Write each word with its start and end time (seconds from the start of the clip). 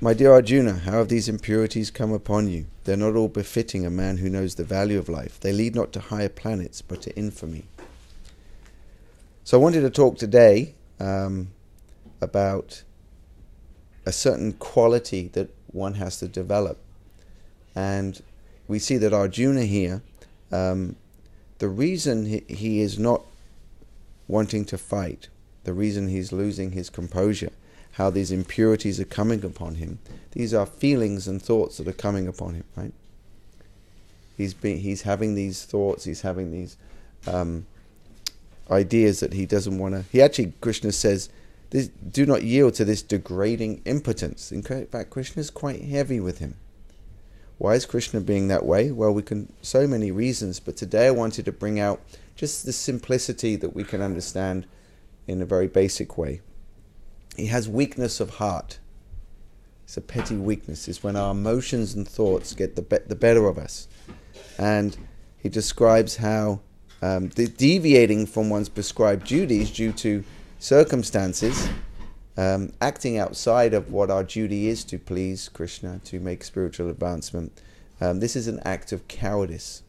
My 0.00 0.12
dear 0.12 0.32
Arjuna, 0.32 0.80
how 0.80 0.98
have 0.98 1.08
these 1.08 1.28
impurities 1.28 1.90
come 1.90 2.12
upon 2.12 2.48
you? 2.48 2.66
They're 2.82 2.96
not 2.96 3.14
all 3.14 3.28
befitting 3.28 3.86
a 3.86 3.90
man 3.90 4.18
who 4.18 4.28
knows 4.28 4.56
the 4.56 4.64
value 4.64 4.98
of 4.98 5.08
life. 5.08 5.38
They 5.38 5.52
lead 5.52 5.74
not 5.74 5.92
to 5.92 6.00
higher 6.00 6.28
planets, 6.28 6.82
but 6.82 7.00
to 7.02 7.16
infamy. 7.16 7.64
So 9.44 9.56
I 9.58 9.62
wanted 9.62 9.82
to 9.82 9.90
talk 9.90 10.18
today 10.18 10.74
um, 10.98 11.52
about 12.20 12.82
a 14.04 14.12
certain 14.12 14.54
quality 14.54 15.28
that 15.28 15.54
one 15.68 15.94
has 15.94 16.18
to 16.18 16.28
develop. 16.28 16.78
And 17.74 18.20
we 18.66 18.80
see 18.80 18.96
that 18.96 19.12
Arjuna 19.12 19.62
here, 19.62 20.02
um, 20.50 20.96
the 21.58 21.68
reason 21.68 22.26
he, 22.26 22.42
he 22.48 22.80
is 22.80 22.98
not 22.98 23.24
wanting 24.26 24.64
to 24.66 24.76
fight, 24.76 25.28
the 25.62 25.72
reason 25.72 26.08
he's 26.08 26.32
losing 26.32 26.72
his 26.72 26.90
composure, 26.90 27.52
how 27.94 28.10
these 28.10 28.32
impurities 28.32 28.98
are 29.00 29.04
coming 29.04 29.44
upon 29.44 29.76
him, 29.76 29.98
these 30.32 30.52
are 30.52 30.66
feelings 30.66 31.28
and 31.28 31.40
thoughts 31.40 31.78
that 31.78 31.88
are 31.88 31.92
coming 31.92 32.26
upon 32.26 32.54
him, 32.54 32.64
right? 32.76 32.92
He's, 34.36 34.54
he's 34.62 35.02
having 35.02 35.34
these 35.34 35.64
thoughts, 35.64 36.04
he's 36.04 36.22
having 36.22 36.50
these 36.50 36.76
um, 37.26 37.66
ideas 38.68 39.20
that 39.20 39.32
he 39.32 39.46
doesn't 39.46 39.78
want 39.78 39.94
to. 39.94 40.02
He 40.10 40.20
actually, 40.20 40.52
Krishna 40.60 40.90
says, 40.90 41.28
this, 41.70 41.88
do 41.88 42.26
not 42.26 42.42
yield 42.42 42.74
to 42.74 42.84
this 42.84 43.02
degrading 43.02 43.82
impotence. 43.84 44.50
In 44.50 44.62
fact, 44.62 45.10
Krishna 45.10 45.40
is 45.40 45.50
quite 45.50 45.82
heavy 45.82 46.18
with 46.18 46.38
him. 46.38 46.56
Why 47.58 47.74
is 47.74 47.86
Krishna 47.86 48.20
being 48.20 48.48
that 48.48 48.66
way? 48.66 48.90
Well, 48.90 49.12
we 49.12 49.22
can 49.22 49.52
so 49.62 49.86
many 49.86 50.10
reasons, 50.10 50.58
but 50.58 50.76
today 50.76 51.06
I 51.06 51.12
wanted 51.12 51.44
to 51.44 51.52
bring 51.52 51.78
out 51.78 52.00
just 52.34 52.66
the 52.66 52.72
simplicity 52.72 53.54
that 53.56 53.74
we 53.74 53.84
can 53.84 54.02
understand 54.02 54.66
in 55.28 55.40
a 55.40 55.46
very 55.46 55.68
basic 55.68 56.18
way. 56.18 56.40
He 57.36 57.46
has 57.46 57.68
weakness 57.68 58.20
of 58.20 58.30
heart. 58.30 58.78
It's 59.84 59.96
a 59.96 60.00
petty 60.00 60.36
weakness. 60.36 60.88
It's 60.88 61.02
when 61.02 61.16
our 61.16 61.32
emotions 61.32 61.94
and 61.94 62.06
thoughts 62.06 62.54
get 62.54 62.76
the, 62.76 62.82
be- 62.82 62.98
the 63.06 63.14
better 63.14 63.46
of 63.46 63.58
us. 63.58 63.88
And 64.58 64.96
he 65.36 65.48
describes 65.48 66.16
how 66.16 66.60
um, 67.02 67.28
the 67.30 67.46
deviating 67.46 68.26
from 68.26 68.48
one's 68.48 68.68
prescribed 68.68 69.26
duties 69.26 69.70
due 69.70 69.92
to 69.92 70.24
circumstances, 70.58 71.68
um, 72.36 72.72
acting 72.80 73.18
outside 73.18 73.74
of 73.74 73.92
what 73.92 74.10
our 74.10 74.24
duty 74.24 74.68
is 74.68 74.84
to 74.84 74.98
please 74.98 75.48
Krishna, 75.48 76.00
to 76.04 76.20
make 76.20 76.42
spiritual 76.44 76.88
advancement, 76.88 77.60
um, 78.00 78.20
this 78.20 78.34
is 78.36 78.48
an 78.48 78.60
act 78.64 78.92
of 78.92 79.06
cowardice. 79.06 79.82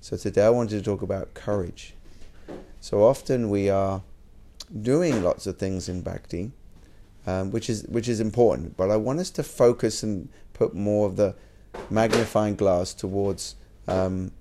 So 0.00 0.16
today 0.16 0.44
I 0.44 0.50
wanted 0.50 0.76
to 0.78 0.82
talk 0.82 1.02
about 1.02 1.34
courage. 1.34 1.94
So 2.80 3.04
often 3.04 3.48
we 3.50 3.70
are 3.70 4.02
doing 4.80 5.22
lots 5.22 5.46
of 5.46 5.58
things 5.58 5.88
in 5.88 6.02
bhakti, 6.02 6.52
um, 7.26 7.50
which 7.50 7.68
is 7.68 7.84
which 7.88 8.08
is 8.08 8.20
important. 8.20 8.76
But 8.76 8.90
I 8.90 8.96
want 8.96 9.20
us 9.20 9.30
to 9.32 9.42
focus 9.42 10.02
and 10.02 10.28
put 10.52 10.74
more 10.74 11.06
of 11.06 11.16
the 11.16 11.34
magnifying 11.90 12.56
glass 12.56 12.94
towards 12.94 13.56
um, 13.88 14.32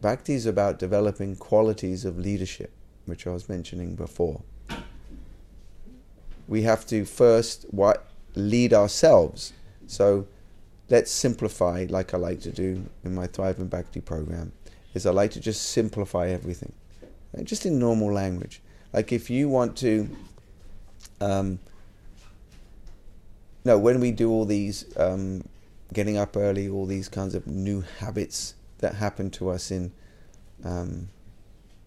bhakti 0.00 0.34
is 0.34 0.46
about 0.46 0.78
developing 0.78 1.36
qualities 1.36 2.04
of 2.04 2.18
leadership 2.18 2.72
which 3.06 3.26
I 3.26 3.30
was 3.30 3.48
mentioning 3.48 3.94
before. 3.94 4.42
We 6.48 6.62
have 6.62 6.86
to 6.88 7.04
first 7.04 7.66
what, 7.70 8.06
lead 8.34 8.72
ourselves. 8.74 9.52
So 9.86 10.26
let's 10.90 11.10
simplify, 11.10 11.86
like 11.88 12.12
I 12.12 12.18
like 12.18 12.40
to 12.42 12.52
do 12.52 12.84
in 13.04 13.14
my 13.14 13.26
Thrive 13.26 13.58
in 13.58 13.68
Bhakti 13.68 14.00
program, 14.00 14.52
is 14.94 15.06
I 15.06 15.10
like 15.10 15.30
to 15.32 15.40
just 15.40 15.70
simplify 15.70 16.28
everything, 16.28 16.72
just 17.44 17.66
in 17.66 17.78
normal 17.78 18.12
language. 18.12 18.60
Like 18.92 19.12
if 19.12 19.28
you 19.30 19.48
want 19.48 19.76
to, 19.78 20.08
um, 21.20 21.58
no, 23.64 23.78
when 23.78 24.00
we 24.00 24.12
do 24.12 24.30
all 24.30 24.44
these 24.44 24.84
um, 24.96 25.44
getting 25.92 26.16
up 26.16 26.36
early, 26.36 26.68
all 26.68 26.86
these 26.86 27.08
kinds 27.08 27.34
of 27.34 27.46
new 27.46 27.82
habits 28.00 28.54
that 28.78 28.94
happen 28.94 29.30
to 29.30 29.50
us 29.50 29.70
in 29.70 29.92
um, 30.64 31.08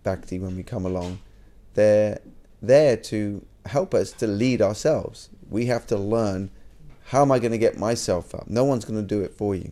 bhakti 0.03 0.40
when 0.40 0.56
we 0.56 0.63
come 0.63 0.85
along, 0.85 1.19
they're 1.74 2.19
there 2.62 2.97
to 2.97 3.45
help 3.66 3.94
us 3.94 4.12
to 4.13 4.28
lead 4.28 4.62
ourselves. 4.62 5.29
We 5.50 5.68
have 5.68 5.88
to 5.88 5.97
learn 5.97 6.51
how 7.06 7.24
am 7.24 7.31
I 7.31 7.40
going 7.40 7.51
to 7.51 7.57
get 7.57 7.78
myself 7.78 8.35
up? 8.35 8.47
No 8.47 8.63
one's 8.63 8.85
going 8.85 9.00
to 9.00 9.16
do 9.16 9.22
it 9.24 9.34
for 9.34 9.56
you. 9.56 9.72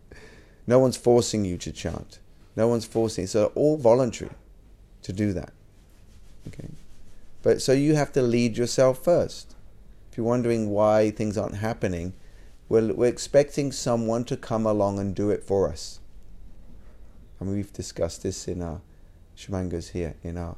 no 0.66 0.80
one's 0.80 0.96
forcing 0.96 1.44
you 1.44 1.56
to 1.58 1.70
chant. 1.70 2.18
No 2.56 2.66
one's 2.66 2.84
forcing. 2.84 3.28
So 3.28 3.52
all 3.54 3.76
voluntary 3.76 4.32
to 5.04 5.12
do 5.12 5.32
that. 5.32 5.52
Okay. 6.48 6.68
But 7.42 7.62
so 7.62 7.72
you 7.72 7.94
have 7.94 8.12
to 8.12 8.22
lead 8.22 8.56
yourself 8.56 9.04
first. 9.04 9.54
If 10.10 10.18
you're 10.18 10.26
wondering 10.26 10.70
why 10.70 11.10
things 11.10 11.38
aren't 11.38 11.56
happening, 11.56 12.14
we're, 12.68 12.92
we're 12.92 13.08
expecting 13.08 13.70
someone 13.70 14.24
to 14.24 14.36
come 14.36 14.66
along 14.66 14.98
and 14.98 15.14
do 15.14 15.30
it 15.30 15.42
for 15.42 15.68
us. 15.68 16.00
And 17.38 17.50
we've 17.50 17.72
discussed 17.72 18.22
this 18.22 18.48
in 18.48 18.62
our 18.62 18.80
Shimangas 19.36 19.90
here, 19.90 20.14
in 20.22 20.38
our 20.38 20.56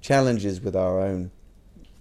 challenges 0.00 0.60
with 0.60 0.74
our 0.74 1.00
own 1.00 1.30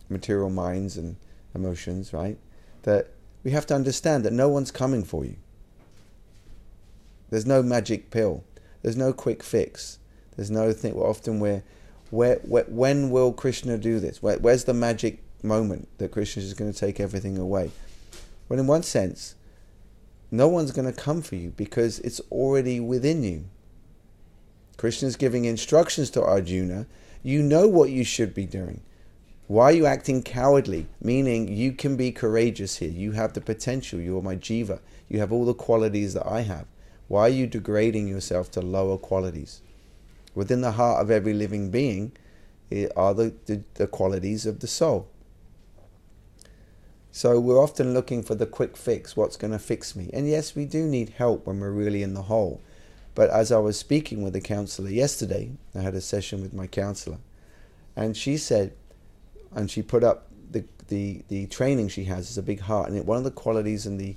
material 0.09 0.49
minds 0.49 0.97
and 0.97 1.17
emotions, 1.53 2.13
right? 2.13 2.38
That 2.84 3.09
we 3.44 3.51
have 3.51 3.66
to 3.67 3.75
understand 3.75 4.23
that 4.23 4.34
no 4.34 4.47
one's 4.47 4.72
coming 4.72 5.03
for 5.03 5.25
you. 5.25 5.35
There's 7.29 7.45
no 7.45 7.61
magic 7.61 8.09
pill. 8.09 8.44
There's 8.81 8.95
no 8.95 9.11
quick 9.11 9.44
fix. 9.44 9.99
There's 10.38 10.52
no 10.52 10.72
thing. 10.72 10.96
Well, 10.96 11.09
often 11.09 11.40
we're, 11.40 11.64
where, 12.12 12.36
where, 12.44 12.64
when 12.70 13.09
will 13.09 13.34
Krishna 13.34 13.78
do 13.78 14.00
this? 14.00 14.24
Where, 14.24 14.38
where's 14.38 14.64
the 14.64 14.74
magic 14.74 15.22
moment 15.44 15.90
that 15.98 16.12
Krishna 16.12 16.44
is 16.44 16.53
going 16.53 16.72
to 16.72 16.80
take 16.80 17.00
everything 17.00 17.38
away? 17.38 17.72
Well, 18.47 18.59
in 18.59 18.68
one 18.68 18.84
sense, 18.84 19.36
no 20.31 20.47
one's 20.47 20.72
going 20.72 20.92
to 20.92 20.97
come 20.97 21.22
for 21.22 21.36
you 21.36 21.50
because 21.58 22.00
it's 22.00 22.22
already 22.31 22.80
within 22.80 23.24
you. 23.24 23.46
Krishna 24.78 25.08
is 25.08 25.16
giving 25.16 25.46
instructions 25.46 26.12
to 26.12 26.24
Arjuna. 26.24 26.86
You 27.24 27.42
know 27.42 27.68
what 27.68 27.90
you 27.90 28.03
should 28.03 28.34
be 28.34 28.46
doing. 28.46 28.81
Why 29.47 29.66
are 29.66 29.72
you 29.72 29.86
acting 29.86 30.22
cowardly? 30.22 30.88
Meaning 31.02 31.47
you 31.47 31.72
can 31.72 31.96
be 31.96 32.12
courageous 32.12 32.78
here. 32.78 32.90
You 32.90 33.14
have 33.14 33.34
the 33.34 33.42
potential. 33.42 34.00
You're 34.00 34.22
my 34.22 34.36
jiva. 34.36 34.81
You 35.09 35.20
have 35.20 35.31
all 35.31 35.46
the 35.46 35.53
qualities 35.53 36.14
that 36.14 36.28
I 36.28 36.42
have. 36.42 36.68
Why 37.08 37.22
are 37.22 37.30
you 37.30 37.47
degrading 37.47 38.08
yourself 38.08 38.52
to 38.52 38.62
lower 38.62 38.97
qualities? 38.97 39.62
Within 40.38 40.62
the 40.62 40.74
heart 40.74 41.02
of 41.02 41.09
every 41.09 41.34
living 41.34 41.72
being 41.72 42.12
eh, 42.72 42.88
are 42.96 43.16
the, 43.16 43.34
the, 43.48 43.64
the 43.74 43.88
qualities 43.88 44.46
of 44.46 44.59
the 44.59 44.68
soul. 44.68 45.09
So 47.12 47.40
we're 47.40 47.58
often 47.58 47.96
looking 47.96 48.22
for 48.22 48.36
the 48.36 48.46
quick 48.46 48.78
fix, 48.78 49.18
what's 49.18 49.36
going 49.36 49.53
to 49.53 49.58
fix 49.58 49.96
me. 49.96 50.12
And 50.14 50.30
yes, 50.30 50.56
we 50.56 50.66
do 50.66 50.86
need 50.86 51.09
help 51.18 51.47
when 51.47 51.59
we're 51.59 51.72
really 51.72 52.03
in 52.03 52.14
the 52.14 52.22
hole. 52.22 52.62
But 53.16 53.31
as 53.31 53.52
I 53.52 53.58
was 53.58 53.80
speaking 53.80 54.22
with 54.22 54.34
the 54.34 54.40
counselor 54.40 54.92
yesterday, 54.92 55.53
I 55.74 55.80
had 55.80 55.96
a 55.96 56.02
session 56.02 56.44
with 56.44 56.53
my 56.53 56.68
counselor, 56.68 57.18
and 57.96 58.16
she 58.16 58.38
said, 58.38 58.74
and 59.56 59.72
she 59.72 59.81
put 59.81 60.03
up 60.03 60.28
the, 60.52 60.66
the, 60.90 61.24
the 61.30 61.47
training 61.47 61.88
she 61.88 62.03
has 62.03 62.30
is 62.30 62.38
a 62.38 62.44
big 62.44 62.59
heart. 62.59 62.92
And 62.92 63.08
one 63.08 63.18
of 63.18 63.24
the 63.24 63.31
qualities 63.31 63.88
and 63.88 64.00
the 64.00 64.16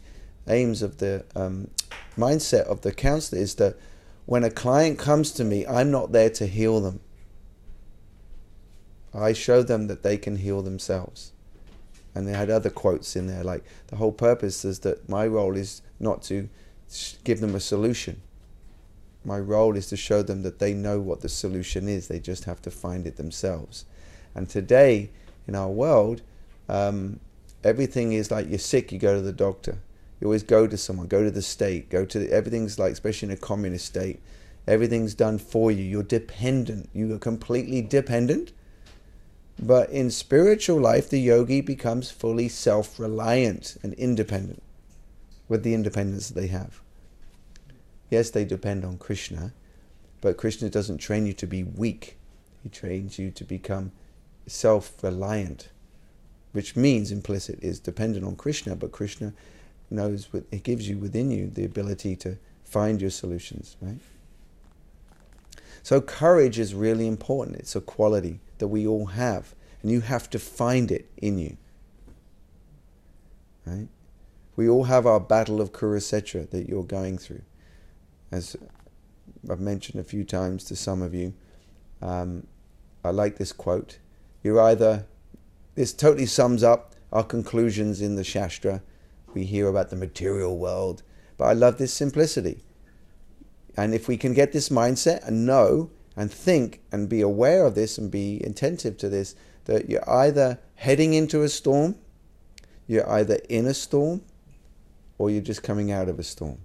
aims 0.49 0.83
of 0.83 0.99
the 0.99 1.25
um, 1.35 1.71
mindset 2.19 2.65
of 2.65 2.83
the 2.83 2.93
counselor 2.93 3.41
is 3.41 3.55
that 3.55 3.79
when 4.27 4.45
a 4.45 4.51
client 4.51 4.99
comes 4.99 5.33
to 5.33 5.45
me, 5.45 5.67
I'm 5.67 5.91
not 5.91 6.13
there 6.13 6.31
to 6.31 6.47
heal 6.47 6.81
them. 6.81 7.01
I 9.13 9.33
show 9.33 9.63
them 9.63 9.89
that 9.89 10.03
they 10.03 10.17
can 10.17 10.37
heal 10.37 10.63
themselves. 10.63 11.33
And 12.15 12.27
they 12.27 12.33
had 12.33 12.51
other 12.51 12.71
quotes 12.71 13.17
in 13.17 13.27
there, 13.27 13.45
like 13.45 13.65
the 13.89 13.97
whole 13.97 14.13
purpose 14.13 14.65
is 14.65 14.81
that 14.81 15.09
my 15.09 15.27
role 15.27 15.57
is 15.57 15.83
not 15.99 16.23
to 16.25 16.49
give 17.25 17.41
them 17.41 17.55
a 17.55 17.61
solution 17.61 18.21
my 19.25 19.39
role 19.39 19.77
is 19.77 19.89
to 19.89 19.97
show 19.97 20.23
them 20.23 20.43
that 20.43 20.59
they 20.59 20.73
know 20.73 21.01
what 21.01 21.21
the 21.21 21.29
solution 21.29 21.89
is. 21.89 22.09
They 22.09 22.21
just 22.21 22.45
have 22.45 22.63
to 22.63 22.71
find 22.71 23.07
it 23.07 23.17
themselves. 23.17 23.85
And 24.35 24.49
today, 24.49 25.11
in 25.47 25.55
our 25.55 25.69
world, 25.69 26.23
um, 26.69 27.21
everything 27.63 28.13
is 28.13 28.31
like 28.31 28.49
you're 28.49 28.59
sick, 28.59 28.93
you 28.93 28.99
go 28.99 29.15
to 29.15 29.21
the 29.21 29.33
doctor. 29.33 29.79
You 30.21 30.27
always 30.27 30.43
go 30.43 30.67
to 30.67 30.77
someone, 30.77 31.07
go 31.07 31.25
to 31.25 31.31
the 31.31 31.43
state, 31.43 31.89
go 31.89 32.05
to 32.05 32.19
the, 32.19 32.31
everything's 32.31 32.79
like, 32.79 32.93
especially 32.93 33.29
in 33.29 33.35
a 33.35 33.39
communist 33.39 33.87
state, 33.87 34.21
everything's 34.67 35.15
done 35.15 35.39
for 35.39 35.71
you. 35.71 35.83
You're 35.83 36.03
dependent. 36.03 36.91
You 36.93 37.15
are 37.15 37.19
completely 37.19 37.81
dependent. 37.81 38.53
But 39.59 39.91
in 39.91 40.11
spiritual 40.11 40.79
life, 40.79 41.09
the 41.09 41.21
yogi 41.21 41.61
becomes 41.61 42.11
fully 42.11 42.49
self 42.49 42.99
reliant 42.99 43.77
and 43.83 43.95
independent 43.95 44.63
with 45.49 45.63
the 45.63 45.75
independence 45.75 46.29
that 46.29 46.41
they 46.41 46.47
have. 46.47 46.81
Yes, 48.11 48.31
they 48.31 48.45
depend 48.45 48.85
on 48.85 48.99
Krishna, 48.99 49.53
but 50.21 50.37
Krishna 50.37 50.71
doesn't 50.71 50.99
train 50.99 51.27
you 51.27 51.33
to 51.35 51.47
be 51.47 51.63
weak. 51.63 52.17
He 52.63 52.69
trains 52.69 53.19
you 53.19 53.31
to 53.31 53.45
become 53.45 53.93
self 54.47 55.03
reliant, 55.03 55.71
which 56.53 56.77
means 56.77 57.11
implicit 57.11 57.59
is 57.63 57.81
dependent 57.81 58.25
on 58.25 58.37
Krishna, 58.37 58.77
but 58.77 58.93
Krishna 58.93 59.33
knows 59.91 60.29
it 60.33 60.63
gives 60.63 60.89
you 60.89 60.99
within 60.99 61.31
you 61.31 61.49
the 61.49 61.65
ability 61.65 62.17
to 62.17 62.39
find 62.65 63.01
your 63.01 63.11
solutions, 63.11 63.77
right? 63.81 63.99
So 65.83 66.01
courage 66.01 66.59
is 66.59 66.75
really 66.75 67.07
important. 67.07 67.57
It's 67.57 67.75
a 67.75 67.81
quality 67.81 68.41
that 68.59 68.69
we 68.69 68.87
all 68.87 69.07
have, 69.07 69.55
and 69.83 69.91
you 69.91 70.03
have 70.03 70.29
to 70.31 70.39
find 70.39 70.91
it 70.91 71.11
in 71.17 71.39
you. 71.39 71.57
Right? 73.67 73.89
We 74.57 74.69
all 74.69 74.85
have 74.85 75.07
our 75.07 75.21
battle 75.21 75.61
of 75.61 75.73
Kurukshetra 75.73 76.51
that 76.51 76.69
you're 76.69 76.85
going 76.85 77.19
through. 77.19 77.43
As 78.31 78.57
I've 79.49 79.61
mentioned 79.61 80.01
a 80.01 80.05
few 80.05 80.25
times 80.25 80.65
to 80.65 80.77
some 80.77 81.03
of 81.03 81.15
you, 81.15 81.35
um, 82.03 82.47
I 83.05 83.11
like 83.11 83.39
this 83.39 83.53
quote. 83.53 83.99
You're 84.43 84.61
either, 84.61 85.07
this 85.75 85.93
totally 85.93 86.27
sums 86.27 86.63
up 86.63 86.95
our 87.13 87.25
conclusions 87.25 88.01
in 88.01 88.17
the 88.17 88.25
Shastra. 88.25 88.83
We 89.35 89.45
hear 89.45 89.69
about 89.69 89.91
the 89.91 89.97
material 89.97 90.59
world, 90.59 91.03
but 91.37 91.45
I 91.45 91.53
love 91.53 91.79
this 91.79 91.93
simplicity. 91.93 92.65
And 93.77 93.95
if 93.95 94.09
we 94.09 94.17
can 94.17 94.35
get 94.35 94.53
this 94.53 94.69
mindset 94.69 95.27
and 95.27 95.47
know 95.47 95.91
and 96.17 96.31
think 96.31 96.81
and 96.91 97.09
be 97.09 97.21
aware 97.21 97.65
of 97.65 97.75
this 97.75 97.99
and 97.99 98.11
be 98.11 98.41
attentive 98.41 98.99
to 98.99 99.09
this, 99.09 99.35
that 99.65 99.89
you're 99.89 100.09
either 100.11 100.59
heading 100.75 101.15
into 101.15 101.43
a 101.43 101.49
storm, 101.49 101.95
you're 102.87 103.09
either 103.09 103.39
in 103.49 103.67
a 103.67 103.75
storm, 103.75 104.23
or 105.19 105.31
you're 105.31 105.43
just 105.43 105.63
coming 105.63 105.93
out 105.93 106.09
of 106.09 106.19
a 106.19 106.23
storm. 106.23 106.59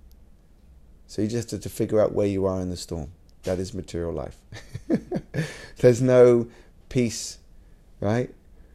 So 1.08 1.22
you 1.22 1.28
just 1.28 1.52
have 1.52 1.62
to 1.62 1.70
figure 1.70 2.02
out 2.02 2.14
where 2.14 2.28
you 2.28 2.46
are 2.46 2.60
in 2.62 2.70
the 2.70 2.78
storm. 2.78 3.12
That 3.44 3.60
is 3.60 3.74
material 3.74 4.12
life. 4.12 4.38
There's 5.78 6.02
no 6.02 6.48
peace, 6.90 7.38
right? 8.00 8.34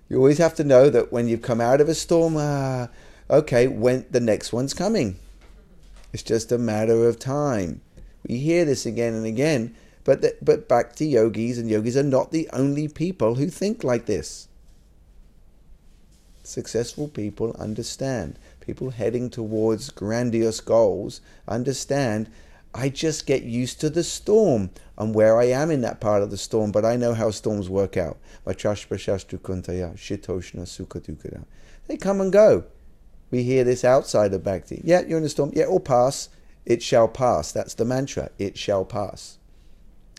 You 0.08 0.19
always 0.19 0.38
have 0.38 0.54
to 0.56 0.64
know 0.64 0.90
that 0.90 1.12
when 1.12 1.28
you've 1.28 1.42
come 1.42 1.60
out 1.60 1.81
of 1.81 1.88
a 1.88 1.94
storm, 1.94 2.37
uh, 2.37 2.87
okay, 3.30 3.68
when 3.68 4.04
the 4.10 4.20
next 4.20 4.52
one's 4.52 4.74
coming. 4.74 5.18
It's 6.12 6.22
just 6.22 6.52
a 6.52 6.58
matter 6.58 7.08
of 7.08 7.18
time. 7.18 7.80
We 8.26 8.38
hear 8.38 8.64
this 8.64 8.84
again 8.84 9.14
and 9.14 9.24
again, 9.24 9.74
but 10.04 10.20
the, 10.20 10.36
but 10.42 10.68
bhakti 10.68 11.06
yogis 11.06 11.56
and 11.56 11.70
yogis 11.70 11.96
are 11.96 12.02
not 12.02 12.32
the 12.32 12.48
only 12.52 12.88
people 12.88 13.36
who 13.36 13.48
think 13.48 13.84
like 13.84 14.06
this. 14.06 14.48
Successful 16.42 17.06
people 17.06 17.54
understand. 17.58 18.38
People 18.60 18.90
heading 18.90 19.30
towards 19.30 19.90
grandiose 19.90 20.60
goals 20.60 21.20
understand 21.46 22.28
I 22.72 22.88
just 22.88 23.26
get 23.26 23.42
used 23.42 23.80
to 23.80 23.90
the 23.90 24.04
storm 24.04 24.70
and 24.96 25.14
where 25.14 25.40
I 25.40 25.46
am 25.46 25.70
in 25.70 25.80
that 25.80 26.00
part 26.00 26.22
of 26.22 26.30
the 26.30 26.36
storm, 26.36 26.70
but 26.70 26.84
I 26.84 26.96
know 26.96 27.14
how 27.14 27.30
storms 27.30 27.68
work 27.68 27.96
out. 27.96 28.18
They 28.46 28.54
come 31.96 32.20
and 32.20 32.32
go. 32.32 32.64
We 33.30 33.42
hear 33.42 33.64
this 33.64 33.84
outside 33.84 34.34
of 34.34 34.42
Bhakti. 34.42 34.80
Yeah, 34.84 35.02
you're 35.02 35.18
in 35.18 35.24
a 35.24 35.28
storm. 35.28 35.52
Yeah, 35.54 35.64
it'll 35.64 35.80
pass. 35.80 36.28
It 36.66 36.82
shall 36.82 37.08
pass. 37.08 37.52
That's 37.52 37.74
the 37.74 37.84
mantra. 37.84 38.30
It 38.38 38.58
shall 38.58 38.84
pass. 38.84 39.38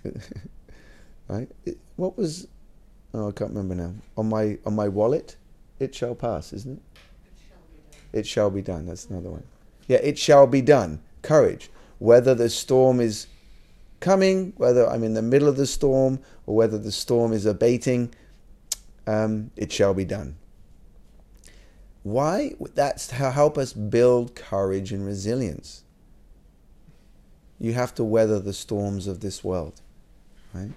right? 1.27 1.49
It, 1.65 1.77
what 1.97 2.17
was? 2.17 2.47
Oh, 3.13 3.29
I 3.29 3.31
can't 3.31 3.51
remember 3.51 3.75
now. 3.75 3.93
On 4.17 4.29
my 4.29 4.57
on 4.65 4.75
my 4.75 4.87
wallet, 4.87 5.35
it 5.79 5.93
shall 5.93 6.15
pass, 6.15 6.53
isn't 6.53 6.77
it? 6.77 8.19
It 8.19 8.27
shall 8.27 8.49
be 8.49 8.61
done. 8.61 8.85
That's 8.85 9.05
another 9.05 9.29
one. 9.29 9.43
Yeah, 9.87 9.97
it 9.97 10.17
shall 10.17 10.47
be 10.47 10.61
done. 10.61 11.01
Courage. 11.21 11.69
Whether 11.99 12.33
the 12.33 12.49
storm 12.49 12.99
is 12.99 13.27
coming, 13.99 14.53
whether 14.57 14.89
I'm 14.89 15.03
in 15.03 15.13
the 15.13 15.21
middle 15.21 15.47
of 15.47 15.57
the 15.57 15.67
storm, 15.67 16.19
or 16.45 16.55
whether 16.55 16.77
the 16.77 16.91
storm 16.91 17.31
is 17.31 17.45
abating, 17.45 18.13
um, 19.07 19.51
it 19.55 19.71
shall 19.71 19.93
be 19.93 20.05
done. 20.05 20.35
Why? 22.03 22.55
That's 22.73 23.07
to 23.07 23.15
help 23.15 23.57
us 23.57 23.73
build 23.73 24.35
courage 24.35 24.91
and 24.91 25.05
resilience. 25.05 25.83
You 27.59 27.73
have 27.73 27.93
to 27.95 28.03
weather 28.03 28.39
the 28.39 28.53
storms 28.53 29.05
of 29.07 29.19
this 29.19 29.43
world, 29.43 29.81
right? 30.53 30.71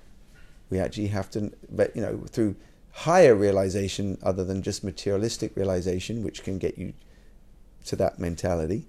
We 0.69 0.79
actually 0.79 1.07
have 1.09 1.31
to, 1.31 1.53
but 1.71 1.97
you 1.97 2.03
know, 2.03 2.25
through 2.29 2.57
higher 2.93 3.35
realization 3.35 4.19
other 4.23 4.45
than 4.45 4.63
just 4.63 4.85
materialistic 4.85 5.57
realization, 5.57 6.23
which 6.23 6.43
can 6.43 6.59
get 6.59 6.77
you 6.77 6.93
to 7.87 7.97
that 7.97 8.19
mentality. 8.19 8.87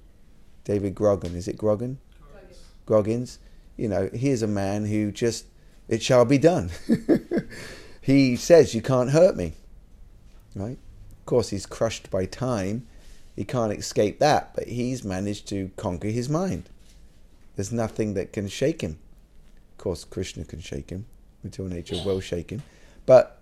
David 0.64 0.94
Grogan, 0.94 1.36
is 1.36 1.48
it 1.48 1.58
Grogan? 1.58 2.00
Goggins. 2.86 3.40
You 3.78 3.90
know, 3.90 4.10
here's 4.14 4.42
a 4.42 4.48
man 4.48 4.86
who 4.86 5.12
just, 5.12 5.46
it 5.88 6.02
shall 6.02 6.26
be 6.26 6.38
done. 6.38 6.72
he 8.02 8.36
says, 8.36 8.74
You 8.74 8.81
can't 8.81 9.12
hurt 9.12 9.36
me. 9.36 9.54
Right? 10.56 10.78
Of 11.25 11.27
course, 11.27 11.50
he's 11.50 11.66
crushed 11.66 12.12
by 12.12 12.27
time. 12.27 12.86
He 13.36 13.45
can't 13.45 13.74
escape 13.74 14.19
that, 14.19 14.54
but 14.54 14.68
he's 14.68 15.04
managed 15.04 15.48
to 15.48 15.72
conquer 15.75 16.10
his 16.10 16.30
mind. 16.30 16.69
There's 17.56 17.72
nothing 17.72 18.13
that 18.13 18.31
can 18.31 18.48
shake 18.48 18.81
him. 18.81 19.00
Of 19.72 19.77
course, 19.80 20.04
Krishna 20.04 20.45
can 20.45 20.60
shake 20.60 20.92
him. 20.92 21.07
Material 21.44 21.74
nature 21.74 22.00
will 22.06 22.19
shake 22.19 22.51
him. 22.51 22.62
But 23.07 23.42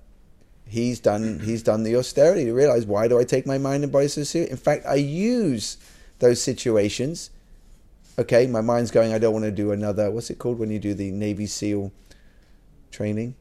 he's 0.65 1.01
done 1.01 1.39
he's 1.39 1.62
done 1.62 1.83
the 1.83 1.97
austerity 1.97 2.45
to 2.45 2.53
realize 2.53 2.85
why 2.85 3.09
do 3.09 3.19
I 3.19 3.25
take 3.25 3.45
my 3.45 3.57
mind 3.57 3.83
and 3.83 3.91
body 3.91 4.07
so 4.07 4.24
seriously? 4.24 4.50
In 4.50 4.56
fact, 4.56 4.86
I 4.86 4.95
use 4.95 5.75
those 6.19 6.41
situations. 6.41 7.31
Okay, 8.18 8.47
my 8.47 8.62
mind's 8.62 8.91
going, 8.91 9.12
I 9.12 9.18
don't 9.18 9.33
want 9.33 9.44
to 9.44 9.51
do 9.51 9.74
another 9.74 10.09
what's 10.09 10.29
it 10.29 10.39
called 10.39 10.57
when 10.57 10.71
you 10.71 10.79
do 10.79 10.94
the 10.94 11.12
Navy 11.12 11.47
SEAL 11.47 11.91
training? 12.91 13.36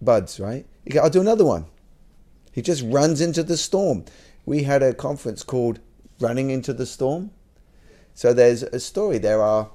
BUD/S, 0.00 0.38
BUD/S 0.38 0.40
right? 0.40 0.64
Go, 0.88 1.00
I'll 1.00 1.10
do 1.10 1.20
another 1.20 1.44
one. 1.44 1.66
He 2.58 2.62
just 2.62 2.82
runs 2.82 3.20
into 3.20 3.44
the 3.44 3.56
storm. 3.56 4.04
We 4.44 4.64
had 4.64 4.82
a 4.82 4.92
conference 4.92 5.44
called 5.44 5.78
Running 6.18 6.50
into 6.50 6.72
the 6.72 6.86
Storm. 6.86 7.30
So 8.16 8.32
there's 8.32 8.64
a 8.64 8.80
story. 8.80 9.18
There 9.18 9.40
are 9.40 9.70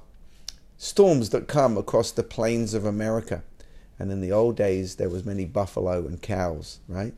storms 0.76 1.30
that 1.30 1.48
come 1.48 1.78
across 1.78 2.10
the 2.10 2.22
plains 2.22 2.74
of 2.74 2.84
America 2.84 3.42
and 3.98 4.12
in 4.12 4.20
the 4.20 4.30
old 4.30 4.56
days 4.56 4.96
there 4.96 5.08
was 5.08 5.24
many 5.24 5.46
buffalo 5.46 6.06
and 6.06 6.20
cows 6.20 6.80
right 6.86 7.14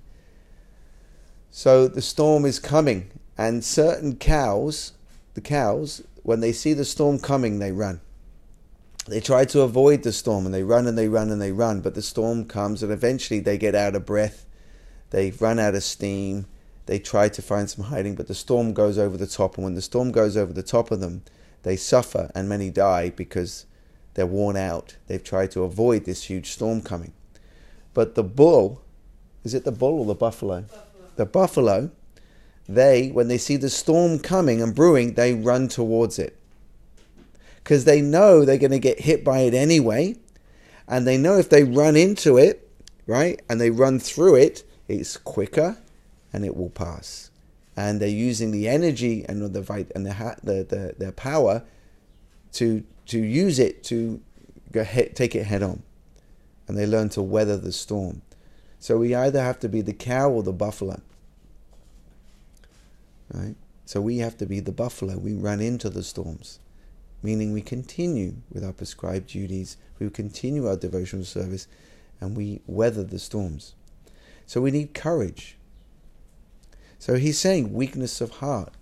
so 1.51 1.89
the 1.89 2.03
storm 2.03 2.45
is 2.45 2.61
coming 2.61 3.11
and 3.37 3.65
certain 3.65 4.15
cows 4.15 4.93
the 5.35 5.41
cows 5.41 6.01
when 6.23 6.39
they 6.39 6.53
see 6.53 6.75
the 6.75 6.85
storm 6.85 7.19
coming 7.19 7.59
they 7.59 7.73
run 7.73 8.01
they 9.09 9.21
try 9.21 9.45
to 9.45 9.63
avoid 9.63 10.05
the 10.05 10.13
storm 10.13 10.45
and 10.45 10.55
they 10.55 10.63
run 10.63 10.87
and 10.87 10.97
they 10.97 11.09
run 11.09 11.31
and 11.31 11.41
they 11.41 11.51
run 11.51 11.81
but 11.81 11.95
the 11.97 12.03
storm 12.03 12.45
comes 12.45 12.85
and 12.85 12.93
eventually 12.93 13.41
they 13.41 13.59
get 13.59 13.75
out 13.75 13.97
of 13.97 14.07
breath 14.07 14.45
they 15.17 15.31
run 15.33 15.59
out 15.59 15.75
of 15.75 15.83
steam 15.83 16.47
they 16.87 16.99
try 16.99 17.29
to 17.29 17.43
find 17.43 17.69
some 17.69 17.85
hiding 17.87 18.15
but 18.15 18.29
the 18.29 18.35
storm 18.35 18.73
goes 18.73 18.99
over 18.99 19.17
the 19.17 19.27
top 19.27 19.57
and 19.57 19.65
when 19.65 19.75
the 19.75 19.83
storm 19.83 20.13
goes 20.13 20.37
over 20.37 20.53
the 20.53 20.63
top 20.63 20.91
of 20.91 21.01
them 21.01 21.23
they 21.67 21.77
suffer 21.77 22.31
and 22.35 22.49
many 22.49 22.71
die 22.71 23.11
because 23.11 23.67
they're 24.17 24.25
worn 24.27 24.57
out. 24.57 24.97
They've 25.09 25.23
tried 25.23 25.51
to 25.51 25.63
avoid 25.63 26.05
this 26.05 26.25
huge 26.25 26.51
storm 26.51 26.81
coming. 26.81 27.13
But 27.93 28.15
the 28.15 28.25
bull, 28.25 28.83
is 29.45 29.53
it 29.53 29.65
the 29.65 29.73
bull 29.73 29.99
or 29.99 30.07
the 30.07 30.15
buffalo? 30.15 30.63
buffalo. 30.63 30.83
The 31.17 31.27
buffalo, 31.27 31.91
they, 32.67 33.08
when 33.08 33.29
they 33.29 33.37
see 33.37 33.56
the 33.56 33.69
storm 33.69 34.19
coming 34.19 34.63
and 34.63 34.75
brewing, 34.75 35.15
they 35.15 35.35
run 35.35 35.69
towards 35.69 36.19
it. 36.19 36.39
Because 37.56 37.85
they 37.85 38.01
know 38.01 38.44
they're 38.44 38.56
going 38.56 38.70
to 38.70 38.79
get 38.79 39.01
hit 39.01 39.23
by 39.23 39.41
it 39.41 39.53
anyway. 39.53 40.17
And 40.89 41.06
they 41.06 41.19
know 41.19 41.37
if 41.37 41.51
they 41.51 41.65
run 41.65 41.94
into 41.94 42.39
it, 42.39 42.70
right, 43.06 43.43
and 43.51 43.61
they 43.61 43.70
run 43.70 43.99
through 43.99 44.37
it, 44.37 44.63
it's 44.88 45.16
quicker 45.16 45.78
and 46.32 46.44
it 46.44 46.56
will 46.56 46.70
pass. 46.70 47.31
And 47.76 48.00
they're 48.00 48.08
using 48.08 48.50
the 48.52 48.69
energy 48.69 49.24
and 49.28 49.43
the 49.43 49.86
and 49.94 50.06
the, 50.06 50.36
the, 50.43 50.64
the 50.64 50.94
their 50.98 51.12
power 51.12 51.62
to 52.52 52.84
to 53.06 53.19
use 53.19 53.58
it 53.58 53.84
to 53.84 54.20
go 54.72 54.82
head, 54.82 55.14
take 55.14 55.34
it 55.34 55.44
head 55.44 55.62
on. 55.62 55.82
And 56.66 56.76
they 56.76 56.86
learn 56.86 57.10
to 57.10 57.22
weather 57.22 57.56
the 57.56 57.72
storm. 57.72 58.22
So 58.81 58.98
we 58.98 59.14
either 59.14 59.40
have 59.40 59.60
to 59.60 59.69
be 59.69 59.82
the 59.82 59.93
cow 59.93 60.31
or 60.31 60.43
the 60.43 60.52
buffalo. 60.52 61.00
Right? 63.32 63.55
So 63.84 64.00
we 64.00 64.19
have 64.19 64.36
to 64.38 64.46
be 64.46 64.58
the 64.58 64.72
buffalo. 64.72 65.16
We 65.16 65.34
run 65.34 65.60
into 65.60 65.88
the 65.88 66.02
storms, 66.02 66.58
meaning 67.22 67.52
we 67.52 67.62
continue 67.62 68.34
with 68.52 68.64
our 68.64 68.72
prescribed 68.72 69.28
duties, 69.28 69.76
we 70.00 70.10
continue 70.10 70.66
our 70.66 70.76
devotional 70.76 71.24
service, 71.24 71.69
and 72.20 72.36
we 72.36 72.62
weather 72.66 73.05
the 73.05 73.20
storms. 73.20 73.76
So 74.46 74.60
we 74.60 74.70
need 74.70 74.94
courage. 74.94 75.56
So 76.98 77.15
he's 77.15 77.38
saying 77.38 77.72
weakness 77.72 78.20
of 78.20 78.31
heart. 78.31 78.72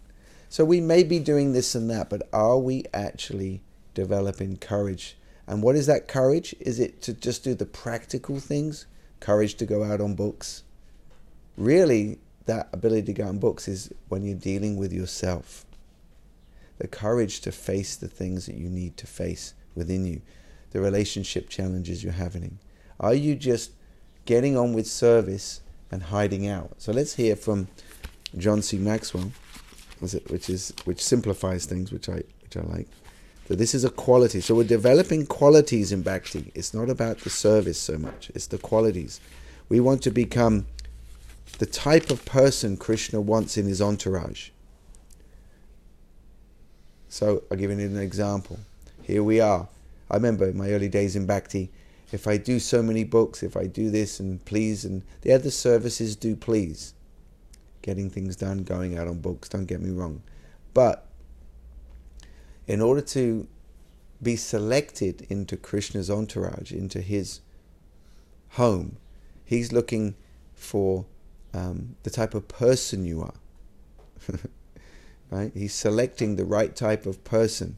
So 0.49 0.65
we 0.65 0.81
may 0.81 1.03
be 1.03 1.19
doing 1.19 1.53
this 1.53 1.75
and 1.75 1.91
that, 1.91 2.09
but 2.09 2.29
are 2.33 2.59
we 2.59 2.85
actually 2.95 3.63
developing 3.95 4.57
courage. 4.57 5.17
And 5.47 5.63
what 5.63 5.77
is 5.77 5.87
that 5.87 6.09
courage? 6.09 6.55
Is 6.61 6.79
it 6.79 7.01
to 7.03 7.15
just 7.15 7.45
do 7.45 7.55
the 7.55 7.67
practical 7.67 8.41
things? 8.41 8.87
Courage 9.21 9.55
to 9.57 9.67
go 9.67 9.85
out 9.85 10.01
on 10.01 10.15
books? 10.15 10.63
Really, 11.57 12.19
that 12.47 12.69
ability 12.73 13.07
to 13.07 13.13
go 13.13 13.27
on 13.27 13.39
books 13.39 13.69
is 13.69 13.93
when 14.09 14.25
you're 14.25 14.35
dealing 14.35 14.77
with 14.77 14.93
yourself. 14.93 15.65
The 16.79 16.89
courage 16.89 17.41
to 17.43 17.53
face 17.53 17.97
the 17.97 18.09
things 18.09 18.47
that 18.47 18.57
you 18.57 18.69
need 18.69 18.97
to 18.99 19.07
face 19.07 19.55
within 19.75 20.05
you, 20.05 20.21
the 20.73 20.81
relationship 20.81 21.49
challenges 21.49 22.03
you're 22.03 22.13
having. 22.13 22.59
Are 22.99 23.15
you 23.15 23.37
just 23.37 23.73
getting 24.25 24.57
on 24.57 24.73
with 24.73 24.87
service 24.87 25.61
and 25.91 26.05
hiding 26.05 26.47
out? 26.47 26.75
So 26.79 26.93
let's 26.93 27.15
hear 27.15 27.37
from 27.37 27.69
John 28.37 28.63
C. 28.63 28.79
Maxwell, 28.79 29.33
which 30.01 30.51
is 30.51 30.73
which 30.85 31.03
simplifies 31.03 31.67
things, 31.67 31.93
which 31.93 32.09
I 32.09 32.23
which 32.43 32.57
I 32.57 32.61
like. 32.61 32.89
So 33.49 33.55
this 33.55 33.75
is 33.75 33.85
a 33.85 33.91
quality. 33.91 34.41
So 34.41 34.55
we're 34.55 34.65
developing 34.65 35.27
qualities 35.27 35.93
in 35.93 36.03
bhakti. 36.03 36.51
It's 36.55 36.73
not 36.73 36.89
about 36.89 37.19
the 37.19 37.31
service 37.31 37.79
so 37.79 37.99
much. 37.99 38.31
It's 38.35 38.47
the 38.47 38.59
qualities. 38.59 39.21
We 39.69 39.81
want 39.81 40.03
to 40.03 40.11
become 40.11 40.67
the 41.59 41.67
type 41.67 42.11
of 42.11 42.25
person 42.25 42.77
Krishna 42.77 43.21
wants 43.21 43.57
in 43.59 43.67
his 43.67 43.83
entourage. 43.83 44.51
So 47.09 47.45
I'll 47.51 47.59
give 47.59 47.71
you 47.71 47.79
an 47.79 47.99
example. 47.99 48.59
Here 49.03 49.23
we 49.23 49.41
are. 49.41 49.69
I 50.11 50.15
remember 50.17 50.49
in 50.49 50.57
my 50.57 50.71
early 50.71 50.89
days 50.89 51.15
in 51.15 51.27
Bhakti, 51.27 51.71
if 52.15 52.29
I 52.29 52.37
do 52.37 52.61
so 52.61 52.81
many 52.81 53.03
books, 53.03 53.43
if 53.43 53.57
I 53.57 53.67
do 53.67 53.91
this 53.91 54.21
and 54.21 54.43
please, 54.45 54.85
and 54.85 55.03
the 55.23 55.33
other 55.33 55.51
services 55.51 56.15
do 56.15 56.37
please. 56.37 56.95
Getting 57.83 58.09
things 58.09 58.37
done, 58.37 58.59
going 58.59 58.97
out 58.97 59.09
on 59.09 59.19
books, 59.19 59.49
don't 59.49 59.67
get 59.67 59.81
me 59.81 59.91
wrong. 59.91 60.23
But 60.75 61.09
in 62.69 62.81
order 62.81 63.01
to 63.01 63.49
be 64.23 64.37
selected 64.37 65.27
into 65.29 65.57
Krishna's 65.57 66.09
entourage, 66.09 66.71
into 66.71 67.01
his 67.01 67.41
home, 68.51 68.97
he's 69.45 69.73
looking 69.73 70.15
for 70.55 71.07
um, 71.53 71.97
the 72.05 72.11
type 72.11 72.33
of 72.33 72.47
person 72.47 73.05
you 73.05 73.23
are. 73.23 73.35
right? 75.31 75.51
He's 75.53 75.75
selecting 75.75 76.37
the 76.37 76.45
right 76.45 76.77
type 76.77 77.07
of 77.07 77.25
person, 77.25 77.77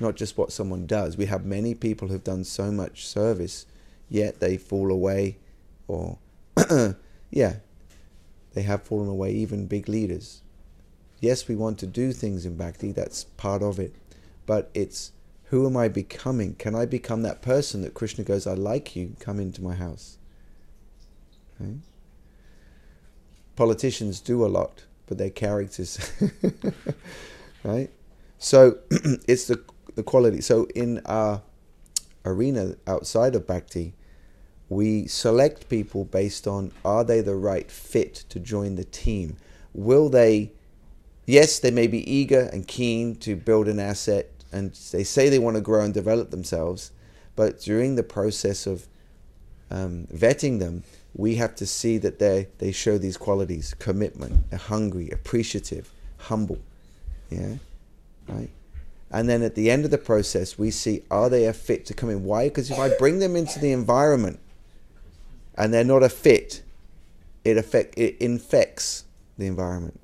not 0.00 0.16
just 0.16 0.36
what 0.36 0.52
someone 0.52 0.86
does. 0.86 1.16
We 1.16 1.26
have 1.26 1.44
many 1.44 1.74
people 1.74 2.08
who've 2.08 2.22
done 2.22 2.44
so 2.44 2.70
much 2.70 3.06
service, 3.06 3.66
yet 4.08 4.40
they 4.40 4.56
fall 4.56 4.90
away, 4.90 5.38
or, 5.86 6.18
yeah, 7.30 7.56
they 8.54 8.62
have 8.62 8.82
fallen 8.82 9.08
away, 9.08 9.32
even 9.32 9.66
big 9.66 9.88
leaders. 9.88 10.42
Yes, 11.20 11.48
we 11.48 11.56
want 11.56 11.78
to 11.78 11.86
do 11.86 12.12
things 12.12 12.46
in 12.46 12.56
Bhakti, 12.56 12.92
that's 12.92 13.24
part 13.24 13.62
of 13.62 13.78
it, 13.78 13.94
but 14.46 14.70
it's 14.74 15.12
who 15.44 15.66
am 15.66 15.76
I 15.76 15.88
becoming? 15.88 16.54
Can 16.54 16.74
I 16.74 16.84
become 16.84 17.22
that 17.22 17.40
person 17.40 17.80
that 17.82 17.94
Krishna 17.94 18.22
goes, 18.22 18.46
I 18.46 18.52
like 18.52 18.94
you, 18.94 19.16
come 19.18 19.40
into 19.40 19.62
my 19.62 19.74
house? 19.74 20.18
Okay? 21.60 21.76
Politicians 23.56 24.20
do 24.20 24.44
a 24.44 24.46
lot, 24.46 24.84
but 25.06 25.18
their 25.18 25.30
characters, 25.30 25.98
right? 27.64 27.90
So 28.38 28.78
it's 29.26 29.46
the 29.46 29.62
the 29.98 30.04
quality. 30.04 30.40
So 30.40 30.68
in 30.76 31.02
our 31.06 31.42
arena 32.24 32.76
outside 32.86 33.34
of 33.34 33.48
Bhakti, 33.48 33.94
we 34.68 35.08
select 35.08 35.68
people 35.68 36.04
based 36.04 36.46
on 36.46 36.70
are 36.84 37.02
they 37.02 37.20
the 37.20 37.34
right 37.34 37.68
fit 37.68 38.14
to 38.28 38.38
join 38.38 38.76
the 38.76 38.84
team? 38.84 39.36
Will 39.74 40.08
they, 40.08 40.52
yes, 41.26 41.58
they 41.58 41.72
may 41.72 41.88
be 41.88 42.08
eager 42.10 42.48
and 42.52 42.68
keen 42.68 43.16
to 43.16 43.34
build 43.34 43.66
an 43.66 43.80
asset 43.80 44.30
and 44.52 44.72
they 44.92 45.02
say 45.02 45.28
they 45.28 45.40
want 45.40 45.56
to 45.56 45.60
grow 45.60 45.82
and 45.82 45.92
develop 45.92 46.30
themselves, 46.30 46.92
but 47.34 47.60
during 47.60 47.96
the 47.96 48.04
process 48.04 48.68
of 48.68 48.86
um, 49.68 50.06
vetting 50.14 50.60
them, 50.60 50.84
we 51.14 51.34
have 51.34 51.56
to 51.56 51.66
see 51.66 51.98
that 51.98 52.20
they 52.20 52.48
they 52.58 52.72
show 52.72 52.96
these 52.96 53.16
qualities: 53.16 53.74
commitment, 53.78 54.52
hungry, 54.54 55.10
appreciative, 55.10 55.90
humble. 56.16 56.58
Yeah, 57.30 57.56
right. 58.28 58.50
And 59.10 59.28
then 59.28 59.42
at 59.42 59.54
the 59.54 59.70
end 59.70 59.84
of 59.84 59.90
the 59.90 59.98
process, 59.98 60.58
we 60.58 60.70
see 60.70 61.02
are 61.10 61.30
they 61.30 61.46
a 61.46 61.52
fit 61.52 61.86
to 61.86 61.94
come 61.94 62.10
in? 62.10 62.24
Why? 62.24 62.48
Because 62.48 62.70
if 62.70 62.78
I 62.78 62.90
bring 62.98 63.18
them 63.18 63.36
into 63.36 63.58
the 63.58 63.72
environment 63.72 64.38
and 65.56 65.72
they're 65.72 65.84
not 65.84 66.02
a 66.02 66.08
fit, 66.08 66.62
it 67.44 67.56
affect 67.56 67.96
it 67.98 68.16
infects 68.18 69.04
the 69.38 69.46
environment. 69.46 69.98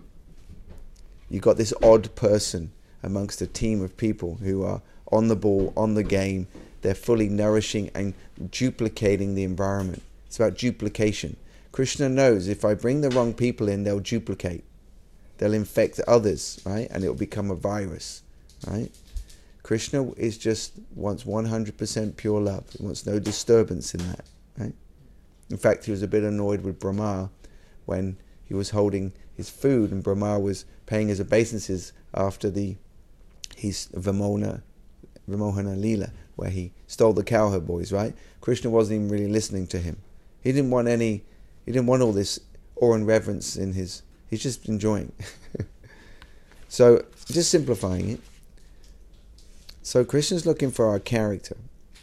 You've 1.28 1.42
got 1.42 1.56
this 1.56 1.74
odd 1.82 2.14
person 2.14 2.72
amongst 3.02 3.42
a 3.42 3.46
team 3.46 3.82
of 3.82 3.96
people 3.96 4.36
who 4.36 4.62
are 4.64 4.80
on 5.12 5.28
the 5.28 5.36
ball, 5.36 5.72
on 5.76 5.94
the 5.94 6.02
game. 6.02 6.46
They're 6.82 6.94
fully 6.94 7.28
nourishing 7.28 7.90
and 7.94 8.14
duplicating 8.50 9.34
the 9.34 9.44
environment. 9.44 10.02
It's 10.26 10.36
about 10.36 10.56
duplication. 10.58 11.36
Krishna 11.72 12.08
knows 12.08 12.46
if 12.46 12.64
I 12.64 12.74
bring 12.74 13.00
the 13.00 13.10
wrong 13.10 13.34
people 13.34 13.68
in, 13.68 13.84
they'll 13.84 14.00
duplicate. 14.00 14.64
They'll 15.38 15.54
infect 15.54 15.98
others, 16.06 16.60
right? 16.64 16.88
And 16.90 17.02
it'll 17.02 17.16
become 17.16 17.50
a 17.50 17.56
virus, 17.56 18.22
right? 18.66 18.90
Krishna 19.62 20.12
is 20.12 20.36
just 20.36 20.74
wants 20.94 21.24
100% 21.24 22.16
pure 22.16 22.40
love. 22.40 22.64
He 22.76 22.84
wants 22.84 23.06
no 23.06 23.18
disturbance 23.18 23.94
in 23.94 24.06
that, 24.08 24.24
right? 24.58 24.74
In 25.50 25.56
fact, 25.56 25.86
he 25.86 25.90
was 25.90 26.02
a 26.02 26.08
bit 26.08 26.22
annoyed 26.22 26.62
with 26.62 26.78
Brahma 26.78 27.30
when 27.86 28.18
he 28.44 28.54
was 28.54 28.70
holding 28.70 29.12
his 29.34 29.50
food 29.50 29.90
and 29.90 30.02
Brahma 30.02 30.38
was 30.38 30.64
paying 30.86 31.08
his 31.08 31.20
obeisances 31.20 31.92
after 32.12 32.50
the 32.50 32.76
his 33.56 33.88
Vimona, 33.94 34.62
Vimohana 35.28 35.76
Leela, 35.76 36.10
where 36.36 36.50
he 36.50 36.72
stole 36.86 37.12
the 37.12 37.24
cowherd 37.24 37.66
boys, 37.66 37.92
right? 37.92 38.14
Krishna 38.40 38.70
wasn't 38.70 38.96
even 38.96 39.08
really 39.08 39.28
listening 39.28 39.66
to 39.68 39.78
him. 39.78 39.96
He 40.42 40.52
didn't 40.52 40.70
want 40.70 40.88
any, 40.88 41.22
he 41.64 41.72
didn't 41.72 41.86
want 41.86 42.02
all 42.02 42.12
this 42.12 42.40
awe 42.76 42.94
and 42.94 43.06
reverence 43.06 43.56
in 43.56 43.72
his, 43.72 44.02
he's 44.28 44.42
just 44.42 44.68
enjoying. 44.68 45.12
so, 46.68 47.04
just 47.26 47.50
simplifying 47.50 48.10
it. 48.10 48.20
So, 49.84 50.04
Krishna's 50.04 50.44
looking 50.44 50.72
for 50.72 50.88
our 50.88 50.98
character. 50.98 51.56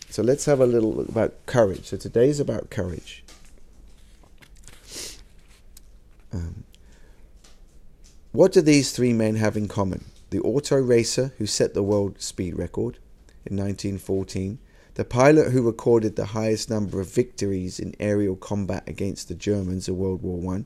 So, 0.09 0.23
let's 0.23 0.45
have 0.45 0.61
a 0.61 0.65
little 0.65 0.93
look 0.93 1.09
about 1.09 1.45
courage. 1.45 1.88
So, 1.88 1.97
today 1.97 2.29
is 2.29 2.39
about 2.39 2.69
courage. 2.69 3.25
Um, 6.31 6.63
what 8.31 8.53
do 8.53 8.61
these 8.61 8.93
three 8.93 9.11
men 9.11 9.35
have 9.35 9.57
in 9.57 9.67
common? 9.67 10.05
the 10.31 10.39
auto 10.39 10.77
racer 10.77 11.33
who 11.38 11.45
set 11.45 11.73
the 11.73 11.83
world 11.83 12.19
speed 12.21 12.57
record 12.57 12.97
in 13.45 13.57
1914, 13.57 14.57
the 14.95 15.05
pilot 15.05 15.51
who 15.51 15.61
recorded 15.61 16.15
the 16.15 16.27
highest 16.27 16.69
number 16.69 17.00
of 17.00 17.13
victories 17.13 17.79
in 17.79 17.93
aerial 18.00 18.35
combat 18.35 18.83
against 18.88 19.27
the 19.27 19.35
Germans 19.35 19.88
in 19.88 19.97
World 19.97 20.21
War 20.21 20.55
I, 20.55 20.65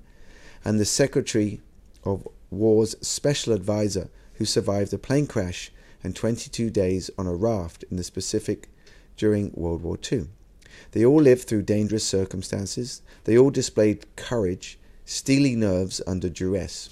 and 0.63 0.79
the 0.79 0.85
Secretary 0.85 1.61
of 2.03 2.27
War's 2.51 2.95
special 3.05 3.53
advisor 3.53 4.09
who 4.35 4.45
survived 4.45 4.93
a 4.93 4.99
plane 4.99 5.27
crash 5.27 5.71
and 6.05 6.15
22 6.15 6.69
days 6.69 7.09
on 7.17 7.25
a 7.25 7.33
raft 7.33 7.83
in 7.89 7.97
the 7.97 8.11
Pacific 8.13 8.69
during 9.17 9.51
World 9.55 9.81
War 9.81 9.97
II. 10.11 10.27
They 10.91 11.03
all 11.03 11.19
lived 11.19 11.47
through 11.47 11.63
dangerous 11.63 12.05
circumstances, 12.05 13.01
they 13.23 13.35
all 13.35 13.49
displayed 13.49 14.05
courage, 14.15 14.77
steely 15.03 15.55
nerves 15.55 16.03
under 16.05 16.29
duress, 16.29 16.91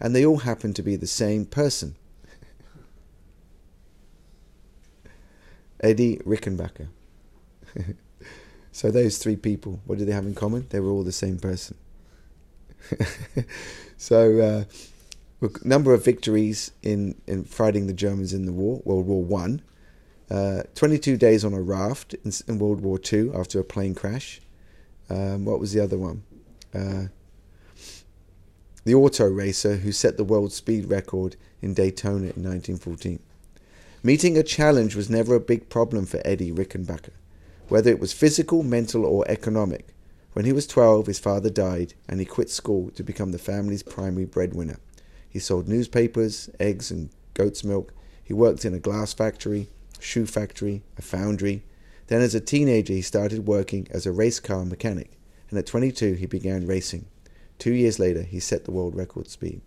and 0.00 0.12
they 0.12 0.26
all 0.26 0.38
happened 0.38 0.74
to 0.74 0.82
be 0.82 0.96
the 0.96 1.06
same 1.06 1.46
person 1.46 1.94
Eddie 5.80 6.16
Rickenbacker. 6.26 6.88
so 8.72 8.90
those 8.90 9.18
three 9.18 9.36
people, 9.36 9.78
what 9.86 9.98
did 9.98 10.08
they 10.08 10.12
have 10.12 10.26
in 10.26 10.34
common? 10.34 10.66
They 10.70 10.80
were 10.80 10.90
all 10.90 11.04
the 11.04 11.12
same 11.12 11.38
person. 11.38 11.76
so 13.96 14.40
uh, 14.40 14.64
number 15.64 15.94
of 15.94 16.04
victories 16.04 16.72
in, 16.82 17.14
in 17.26 17.44
fighting 17.44 17.86
the 17.86 17.92
Germans 17.92 18.32
in 18.32 18.46
the 18.46 18.52
war, 18.52 18.80
World 18.84 19.06
War 19.06 19.22
One. 19.22 19.62
Uh, 20.30 20.62
22 20.74 21.16
days 21.16 21.42
on 21.44 21.54
a 21.54 21.60
raft 21.60 22.14
in, 22.24 22.32
in, 22.46 22.58
World 22.58 22.82
War 22.82 22.98
Two 22.98 23.32
after 23.34 23.58
a 23.58 23.64
plane 23.64 23.94
crash. 23.94 24.40
Um, 25.08 25.44
what 25.44 25.58
was 25.58 25.72
the 25.72 25.80
other 25.80 25.96
one? 25.96 26.22
Uh, 26.74 27.04
the 28.84 28.94
auto 28.94 29.26
racer 29.26 29.76
who 29.76 29.92
set 29.92 30.16
the 30.16 30.24
world 30.24 30.52
speed 30.52 30.90
record 30.90 31.36
in 31.62 31.74
Daytona 31.74 32.32
in 32.36 32.44
1914. 32.44 33.20
Meeting 34.02 34.36
a 34.36 34.42
challenge 34.42 34.94
was 34.94 35.10
never 35.10 35.34
a 35.34 35.40
big 35.40 35.68
problem 35.68 36.06
for 36.06 36.20
Eddie 36.24 36.52
Rickenbacker, 36.52 37.12
whether 37.68 37.90
it 37.90 38.00
was 38.00 38.12
physical, 38.12 38.62
mental, 38.62 39.04
or 39.04 39.24
economic. 39.28 39.88
When 40.34 40.44
he 40.44 40.52
was 40.52 40.66
12, 40.66 41.06
his 41.06 41.18
father 41.18 41.50
died, 41.50 41.94
and 42.08 42.20
he 42.20 42.26
quit 42.26 42.50
school 42.50 42.90
to 42.92 43.02
become 43.02 43.32
the 43.32 43.38
family's 43.38 43.82
primary 43.82 44.24
breadwinner. 44.24 44.78
He 45.28 45.38
sold 45.38 45.68
newspapers, 45.68 46.50
eggs, 46.58 46.90
and 46.90 47.10
goat's 47.34 47.62
milk. 47.62 47.92
He 48.24 48.32
worked 48.32 48.64
in 48.64 48.74
a 48.74 48.78
glass 48.78 49.12
factory, 49.12 49.68
shoe 50.00 50.26
factory, 50.26 50.82
a 50.96 51.02
foundry. 51.02 51.64
Then, 52.06 52.22
as 52.22 52.34
a 52.34 52.40
teenager, 52.40 52.92
he 52.92 53.02
started 53.02 53.46
working 53.46 53.86
as 53.90 54.06
a 54.06 54.12
race 54.12 54.40
car 54.40 54.64
mechanic, 54.64 55.18
and 55.50 55.58
at 55.58 55.66
22, 55.66 56.14
he 56.14 56.26
began 56.26 56.66
racing. 56.66 57.06
Two 57.58 57.72
years 57.72 57.98
later, 57.98 58.22
he 58.22 58.40
set 58.40 58.64
the 58.64 58.70
world 58.70 58.94
record 58.94 59.28
speed. 59.28 59.60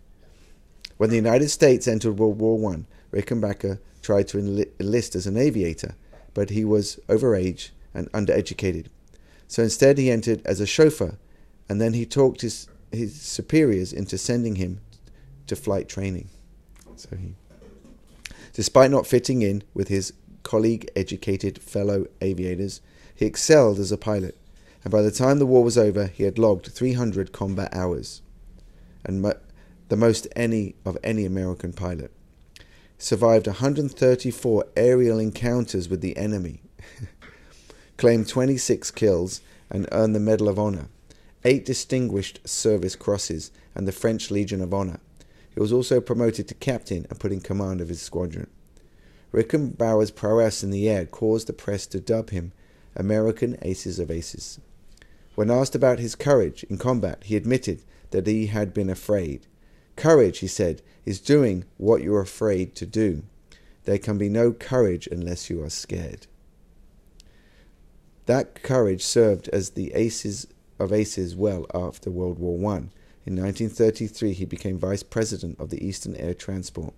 When 0.98 1.10
the 1.10 1.16
United 1.16 1.50
States 1.50 1.88
entered 1.88 2.20
World 2.20 2.40
War 2.40 2.74
I, 2.74 2.86
Rickenbacker 3.16 3.80
tried 4.02 4.28
to 4.30 4.40
enlist 4.40 5.16
as 5.16 5.28
an 5.28 5.38
aviator, 5.38 5.96
but 6.34 6.50
he 6.50 6.64
was 6.64 7.00
overage 7.08 7.70
and 7.94 8.12
undereducated. 8.12 8.88
So 9.48 9.64
instead, 9.64 9.98
he 9.98 10.10
entered 10.10 10.42
as 10.46 10.60
a 10.60 10.66
chauffeur, 10.66 11.18
and 11.68 11.82
then 11.82 11.94
he 11.94 12.06
talked 12.06 12.42
his, 12.42 12.68
his 12.92 13.20
superiors 13.20 13.92
into 13.92 14.18
sending 14.18 14.56
him 14.56 14.80
to 15.52 15.56
flight 15.58 15.90
training. 15.90 16.30
So 16.96 17.10
he, 17.18 17.36
despite 18.54 18.90
not 18.90 19.06
fitting 19.06 19.42
in 19.42 19.64
with 19.74 19.90
his 19.90 20.14
colleague 20.44 20.90
educated 20.96 21.62
fellow 21.62 22.06
aviators, 22.22 22.80
he 23.14 23.26
excelled 23.26 23.78
as 23.78 23.92
a 23.92 23.98
pilot, 23.98 24.38
and 24.86 24.92
by 24.92 25.02
the 25.02 25.12
time 25.12 25.40
the 25.40 25.46
war 25.46 25.62
was 25.62 25.78
over, 25.78 26.08
he 26.08 26.24
had 26.24 26.40
logged 26.40 26.68
300 26.68 27.34
combat 27.34 27.68
hours, 27.76 28.22
and 29.04 29.22
mo- 29.22 29.40
the 29.90 29.98
most 29.98 30.26
any 30.38 30.76
of 30.86 30.98
any 31.04 31.26
American 31.26 31.74
pilot 31.74 32.14
survived 32.98 33.48
134 33.48 34.66
aerial 34.78 35.20
encounters 35.20 35.90
with 35.90 36.00
the 36.00 36.16
enemy, 36.16 36.62
claimed 37.98 38.30
26 38.30 38.90
kills, 38.92 39.42
and 39.70 39.86
earned 39.92 40.16
the 40.16 40.20
Medal 40.20 40.48
of 40.48 40.58
Honor, 40.58 40.88
eight 41.44 41.66
Distinguished 41.66 42.40
Service 42.48 42.96
Crosses, 42.96 43.52
and 43.76 43.86
the 43.86 43.92
French 43.92 44.32
Legion 44.32 44.62
of 44.62 44.74
Honor. 44.74 45.02
He 45.54 45.60
was 45.60 45.74
also 45.74 46.00
promoted 46.00 46.48
to 46.48 46.54
captain 46.56 47.06
and 47.10 47.20
put 47.20 47.32
in 47.32 47.42
command 47.42 47.82
of 47.82 47.90
his 47.90 48.02
squadron. 48.02 48.50
Rickenbacker's 49.34 50.12
prowess 50.12 50.64
in 50.64 50.72
the 50.72 50.90
air 50.90 51.06
caused 51.06 51.48
the 51.48 51.54
press 51.54 51.86
to 51.88 52.00
dub 52.00 52.32
him 52.32 52.52
American 52.96 53.58
Aces 53.62 54.00
of 54.00 54.12
Aces. 54.12 54.60
When 55.36 55.50
asked 55.50 55.76
about 55.76 56.00
his 56.00 56.16
courage 56.16 56.64
in 56.66 56.78
combat, 56.78 57.24
he 57.26 57.36
admitted 57.36 57.84
that 58.12 58.28
he 58.28 58.48
had 58.48 58.74
been 58.74 58.90
afraid. 58.90 59.48
Courage, 59.96 60.40
he 60.40 60.48
said, 60.48 60.82
is 61.06 61.20
doing 61.20 61.66
what 61.78 62.02
you're 62.02 62.22
afraid 62.22 62.76
to 62.76 62.86
do. 62.86 63.24
There 63.86 63.98
can 63.98 64.18
be 64.18 64.30
no 64.30 64.52
courage 64.52 65.08
unless 65.08 65.50
you 65.50 65.64
are 65.64 65.70
scared. 65.70 66.28
That 68.26 68.62
courage 68.62 69.04
served 69.04 69.48
as 69.50 69.72
the 69.72 69.94
aces 69.94 70.48
of 70.80 70.92
aces 70.92 71.36
well 71.36 71.66
after 71.74 72.12
World 72.12 72.40
War 72.40 72.74
I. 72.74 72.84
In 73.26 73.36
1933, 73.36 74.34
he 74.34 74.46
became 74.46 74.80
vice 74.80 75.04
president 75.04 75.60
of 75.60 75.70
the 75.70 75.86
Eastern 75.86 76.16
Air 76.16 76.34
Transport. 76.34 76.94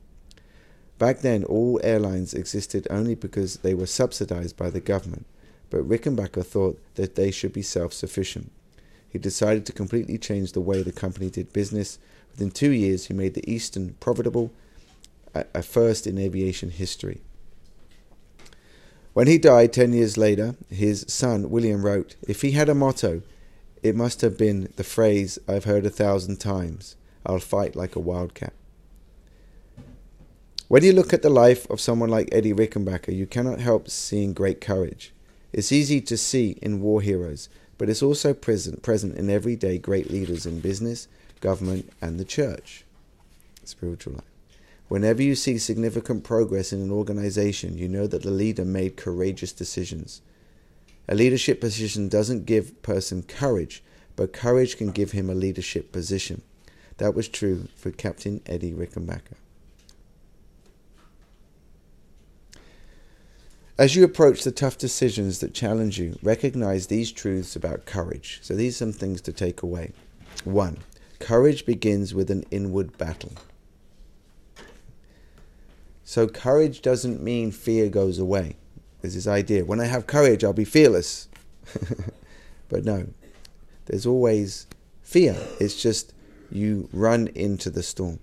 Back 0.98 1.20
then, 1.20 1.44
all 1.44 1.82
airlines 1.84 2.34
existed 2.34 2.88
only 2.89 3.15
because 3.15 3.58
they 3.58 3.74
were 3.74 3.86
subsidized 3.86 4.56
by 4.56 4.70
the 4.70 4.80
government, 4.80 5.25
but 5.70 5.88
Rickenbacker 5.88 6.46
thought 6.46 6.82
that 6.96 7.15
they 7.15 7.30
should 7.30 7.51
be 7.51 7.62
self 7.62 7.92
sufficient. 7.92 8.51
He 9.10 9.20
decided 9.20 9.65
to 9.65 9.74
completely 9.74 10.18
change 10.18 10.53
the 10.53 10.62
way 10.62 10.82
the 10.82 10.92
company 10.92 11.30
did 11.30 11.51
business. 11.51 12.00
Within 12.32 12.51
two 12.51 12.72
years, 12.72 13.08
he 13.08 13.13
made 13.13 13.34
the 13.34 13.51
Eastern 13.51 13.96
profitable, 14.00 14.51
a 15.36 15.62
first 15.62 16.08
in 16.08 16.18
aviation 16.18 16.70
history. 16.70 17.22
When 19.13 19.27
he 19.27 19.38
died 19.38 19.74
10 19.74 19.94
years 19.94 20.18
later, 20.18 20.56
his 20.70 21.06
son 21.08 21.50
William 21.50 21.86
wrote, 21.86 22.15
If 22.27 22.42
he 22.42 22.51
had 22.51 22.70
a 22.70 22.75
motto, 22.75 23.22
it 23.83 23.95
must 23.95 24.21
have 24.21 24.37
been 24.37 24.71
the 24.77 24.83
phrase 24.83 25.37
I've 25.47 25.65
heard 25.65 25.85
a 25.85 25.89
thousand 25.89 26.37
times 26.37 26.95
I'll 27.25 27.39
fight 27.39 27.75
like 27.75 27.95
a 27.95 27.99
wildcat. 27.99 28.53
When 30.69 30.83
you 30.83 30.93
look 30.93 31.13
at 31.13 31.21
the 31.21 31.29
life 31.29 31.69
of 31.69 31.81
someone 31.81 32.09
like 32.09 32.29
Eddie 32.31 32.53
Rickenbacker, 32.53 33.15
you 33.15 33.27
cannot 33.27 33.59
help 33.59 33.89
seeing 33.89 34.33
great 34.33 34.59
courage. 34.59 35.13
It's 35.51 35.71
easy 35.71 36.01
to 36.01 36.17
see 36.17 36.57
in 36.61 36.81
war 36.81 37.01
heroes, 37.01 37.49
but 37.77 37.89
it's 37.89 38.01
also 38.01 38.33
present, 38.33 38.81
present 38.81 39.15
in 39.17 39.29
everyday 39.29 39.77
great 39.77 40.09
leaders 40.09 40.45
in 40.45 40.61
business, 40.61 41.07
government, 41.41 41.91
and 42.01 42.19
the 42.19 42.25
church. 42.25 42.85
Spiritual 43.63 44.13
life. 44.13 44.23
Whenever 44.87 45.21
you 45.21 45.35
see 45.35 45.57
significant 45.57 46.23
progress 46.23 46.73
in 46.73 46.81
an 46.81 46.91
organization, 46.91 47.77
you 47.77 47.87
know 47.87 48.07
that 48.07 48.23
the 48.23 48.31
leader 48.31 48.65
made 48.65 48.97
courageous 48.97 49.51
decisions. 49.51 50.21
A 51.07 51.15
leadership 51.15 51.60
position 51.60 52.07
doesn't 52.07 52.45
give 52.45 52.81
person 52.81 53.24
courage, 53.24 53.83
but 54.15 54.33
courage 54.33 54.77
can 54.77 54.91
give 54.91 55.12
him 55.12 55.29
a 55.29 55.36
leadership 55.36 55.91
position. 55.91 56.41
That 56.98 57.13
was 57.13 57.27
true 57.27 57.67
for 57.75 57.91
Captain 57.91 58.41
Eddie 58.45 58.74
Rickenbacker. 58.74 59.36
As 63.77 63.95
you 63.95 64.03
approach 64.03 64.43
the 64.43 64.51
tough 64.51 64.77
decisions 64.77 65.39
that 65.39 65.53
challenge 65.53 66.00
you, 66.00 66.17
recognize 66.22 66.88
these 66.88 67.12
truths 67.12 67.55
about 67.55 67.86
courage. 67.86 68.39
So, 68.43 68.55
these 68.55 68.75
are 68.75 68.86
some 68.86 68.93
things 68.93 69.19
to 69.22 69.33
take 69.33 69.63
away. 69.63 69.93
One, 70.43 70.77
courage 71.19 71.65
begins 71.65 72.13
with 72.13 72.29
an 72.29 72.43
inward 72.51 72.98
battle. 72.98 73.33
So 76.03 76.27
courage 76.27 76.81
doesn't 76.81 77.24
mean 77.24 77.51
fear 77.51 77.89
goes 77.89 78.19
away. 78.19 78.57
There's 79.03 79.15
this 79.15 79.27
idea 79.27 79.65
when 79.65 79.81
I 79.81 79.86
have 79.86 80.07
courage, 80.07 80.43
I'll 80.43 80.53
be 80.53 80.65
fearless. 80.65 81.27
but 82.69 82.86
no, 82.86 83.10
there's 83.86 84.05
always 84.05 84.65
fear. 85.01 85.36
It's 85.60 85.79
just 85.79 86.13
you 86.50 86.89
run 86.93 87.27
into 87.36 87.69
the 87.69 87.83
storm. 87.83 88.19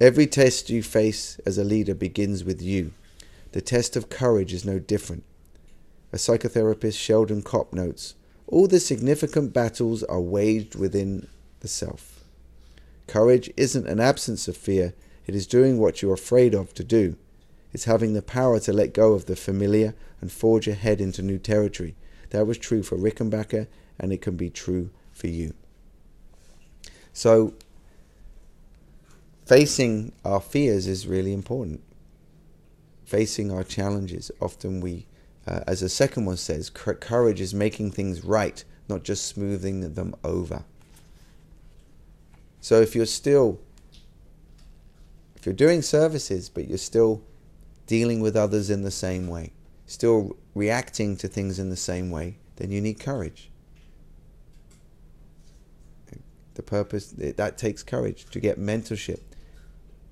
Every 0.00 0.26
test 0.26 0.68
you 0.68 0.82
face 0.82 1.38
as 1.46 1.56
a 1.58 1.64
leader 1.64 1.94
begins 1.94 2.42
with 2.42 2.60
you. 2.60 2.92
The 3.52 3.60
test 3.60 3.94
of 3.94 4.10
courage 4.10 4.52
is 4.52 4.64
no 4.64 4.80
different. 4.80 5.22
A 6.12 6.16
psychotherapist, 6.16 6.98
Sheldon 6.98 7.40
Kopp, 7.42 7.72
notes 7.72 8.14
all 8.50 8.66
the 8.66 8.80
significant 8.80 9.52
battles 9.52 10.02
are 10.02 10.20
waged 10.20 10.74
within 10.74 11.28
the 11.60 11.68
self. 11.68 12.24
Courage 13.06 13.48
isn't 13.56 13.86
an 13.86 14.00
absence 14.00 14.48
of 14.48 14.56
fear, 14.56 14.92
it 15.26 15.36
is 15.36 15.46
doing 15.46 15.78
what 15.78 16.02
you're 16.02 16.14
afraid 16.14 16.52
of 16.52 16.74
to 16.74 16.82
do. 16.82 17.16
It's 17.72 17.84
having 17.84 18.14
the 18.14 18.22
power 18.22 18.58
to 18.60 18.72
let 18.72 18.94
go 18.94 19.12
of 19.12 19.26
the 19.26 19.36
familiar 19.36 19.94
and 20.20 20.30
forge 20.30 20.66
ahead 20.66 21.00
into 21.00 21.22
new 21.22 21.38
territory. 21.38 21.94
That 22.30 22.46
was 22.46 22.58
true 22.58 22.82
for 22.82 22.96
Rickenbacker, 22.96 23.66
and 23.98 24.12
it 24.12 24.22
can 24.22 24.36
be 24.36 24.50
true 24.50 24.90
for 25.12 25.28
you. 25.28 25.54
So, 27.12 27.54
facing 29.46 30.12
our 30.24 30.40
fears 30.40 30.86
is 30.86 31.06
really 31.06 31.32
important. 31.32 31.82
Facing 33.04 33.50
our 33.50 33.64
challenges. 33.64 34.30
Often 34.40 34.80
we, 34.80 35.06
uh, 35.46 35.60
as 35.66 35.80
the 35.80 35.88
second 35.88 36.24
one 36.24 36.36
says, 36.36 36.70
courage 36.70 37.40
is 37.40 37.52
making 37.52 37.90
things 37.90 38.24
right, 38.24 38.62
not 38.88 39.02
just 39.02 39.26
smoothing 39.26 39.94
them 39.94 40.14
over. 40.22 40.64
So 42.60 42.80
if 42.80 42.94
you're 42.94 43.06
still, 43.06 43.58
if 45.36 45.46
you're 45.46 45.54
doing 45.54 45.82
services, 45.82 46.48
but 46.48 46.68
you're 46.68 46.78
still 46.78 47.22
dealing 47.90 48.20
with 48.20 48.36
others 48.36 48.70
in 48.70 48.82
the 48.82 48.90
same 48.92 49.26
way, 49.26 49.52
still 49.84 50.36
reacting 50.54 51.16
to 51.16 51.26
things 51.26 51.58
in 51.58 51.70
the 51.70 51.76
same 51.76 52.08
way, 52.08 52.38
then 52.54 52.70
you 52.70 52.80
need 52.80 53.00
courage. 53.00 53.50
The 56.54 56.62
purpose, 56.62 57.12
that 57.16 57.58
takes 57.58 57.82
courage 57.82 58.26
to 58.26 58.38
get 58.38 58.60
mentorship, 58.60 59.18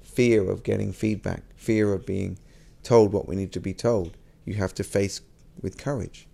fear 0.03 0.51
of 0.51 0.65
getting 0.65 0.93
feedback, 0.93 1.45
fear 1.55 1.93
of 1.93 2.05
being 2.05 2.41
told 2.83 3.13
what 3.13 3.29
we 3.29 3.37
need 3.37 3.53
to 3.53 3.61
be 3.61 3.75
told. 3.75 4.17
You 4.45 4.55
have 4.55 4.75
to 4.75 4.83
face 4.83 5.21
with 5.63 5.79
courage. 5.79 6.27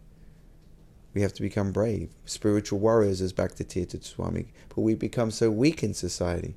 We 1.12 1.20
have 1.20 1.35
to 1.35 1.42
become 1.42 1.72
brave, 1.72 2.09
spiritual 2.24 2.78
warriors, 2.78 3.20
as 3.20 3.35
Bhaktitirtha 3.35 4.02
Swami. 4.02 4.46
But 4.70 4.80
we 4.80 4.94
become 4.94 5.30
so 5.30 5.50
weak 5.50 5.83
in 5.83 5.92
society. 5.92 6.57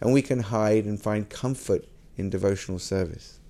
And 0.00 0.12
we 0.12 0.22
can 0.22 0.44
hide 0.44 0.84
and 0.84 1.02
find 1.02 1.28
comfort 1.28 1.86
in 2.16 2.30
devotional 2.30 2.78
service. 2.78 3.40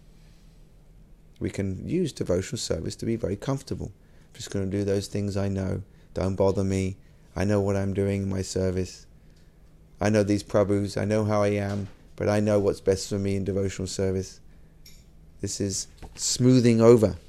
We 1.42 1.50
can 1.50 1.86
use 1.88 2.12
devotional 2.12 2.58
service 2.58 2.96
to 2.96 3.06
be 3.06 3.16
very 3.16 3.36
comfortable. 3.36 3.92
I'm 3.96 4.34
just 4.34 4.50
going 4.50 4.70
to 4.70 4.76
do 4.76 4.84
those 4.84 5.08
things 5.08 5.36
I 5.36 5.48
know. 5.48 5.82
Don't 6.14 6.36
bother 6.36 6.64
me. 6.64 6.96
I 7.36 7.44
know 7.44 7.60
what 7.60 7.76
I'm 7.76 7.92
doing 7.92 8.22
in 8.22 8.28
my 8.30 8.42
service. 8.42 9.06
I 10.00 10.08
know 10.08 10.22
these 10.22 10.42
Prabhus. 10.42 11.00
I 11.00 11.04
know 11.04 11.24
how 11.24 11.42
I 11.42 11.48
am. 11.48 11.88
But 12.16 12.28
I 12.28 12.40
know 12.40 12.58
what's 12.58 12.80
best 12.80 13.08
for 13.08 13.18
me 13.18 13.36
in 13.36 13.44
devotional 13.44 13.88
service. 13.88 14.40
This 15.40 15.60
is 15.60 15.88
smoothing 16.14 16.80
over. 16.80 17.16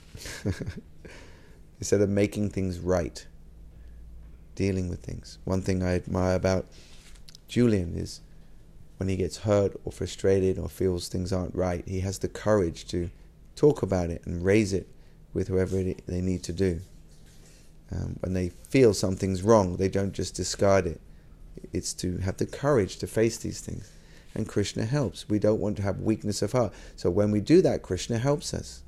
instead 1.84 2.00
of 2.00 2.10
making 2.10 2.50
things 2.50 2.80
right, 2.80 3.28
dealing 4.56 4.88
with 4.88 5.02
things. 5.02 5.38
One 5.44 5.62
thing 5.62 5.84
I 5.84 5.96
admire 5.96 6.36
about 6.36 6.66
Julian 7.50 7.98
is 7.98 8.22
when 8.96 9.10
he 9.10 9.18
gets 9.18 9.40
hurt 9.40 9.76
or 9.84 9.92
frustrated 9.92 10.58
or 10.58 10.70
feels 10.70 11.10
things 11.10 11.34
aren't 11.34 11.54
right, 11.54 11.84
he 11.86 12.00
has 12.00 12.20
the 12.20 12.30
courage 12.30 12.88
to 12.88 13.10
talk 13.56 13.82
about 13.84 14.10
it 14.10 14.22
and 14.26 14.44
raise 14.44 14.74
it 14.74 14.88
with 15.34 15.48
whoever 15.48 15.76
they 15.76 16.22
need 16.22 16.44
to 16.44 16.54
do. 16.54 16.80
Um, 17.92 18.18
when 18.22 18.34
they 18.34 18.50
feel 18.70 18.94
something's 18.94 19.44
wrong, 19.44 19.78
they 19.78 19.90
don't 19.90 20.14
just 20.14 20.36
discard 20.36 20.88
it. 20.88 21.02
It's 21.72 21.94
to 21.96 22.18
have 22.20 22.38
the 22.38 22.46
courage 22.46 22.98
to 22.98 23.08
face 23.08 23.38
these 23.38 23.62
things. 23.62 23.92
And 24.36 24.48
Krishna 24.48 24.86
helps. 24.86 25.30
We 25.30 25.38
don't 25.38 25.60
want 25.60 25.78
to 25.78 25.84
have 25.84 26.00
weakness 26.00 26.42
of 26.42 26.54
heart. 26.54 26.74
So 26.96 27.12
when 27.12 27.30
we 27.30 27.40
do 27.40 27.62
that, 27.62 27.84
Krishna 27.84 28.18
helps 28.18 28.54
us. 28.54 28.82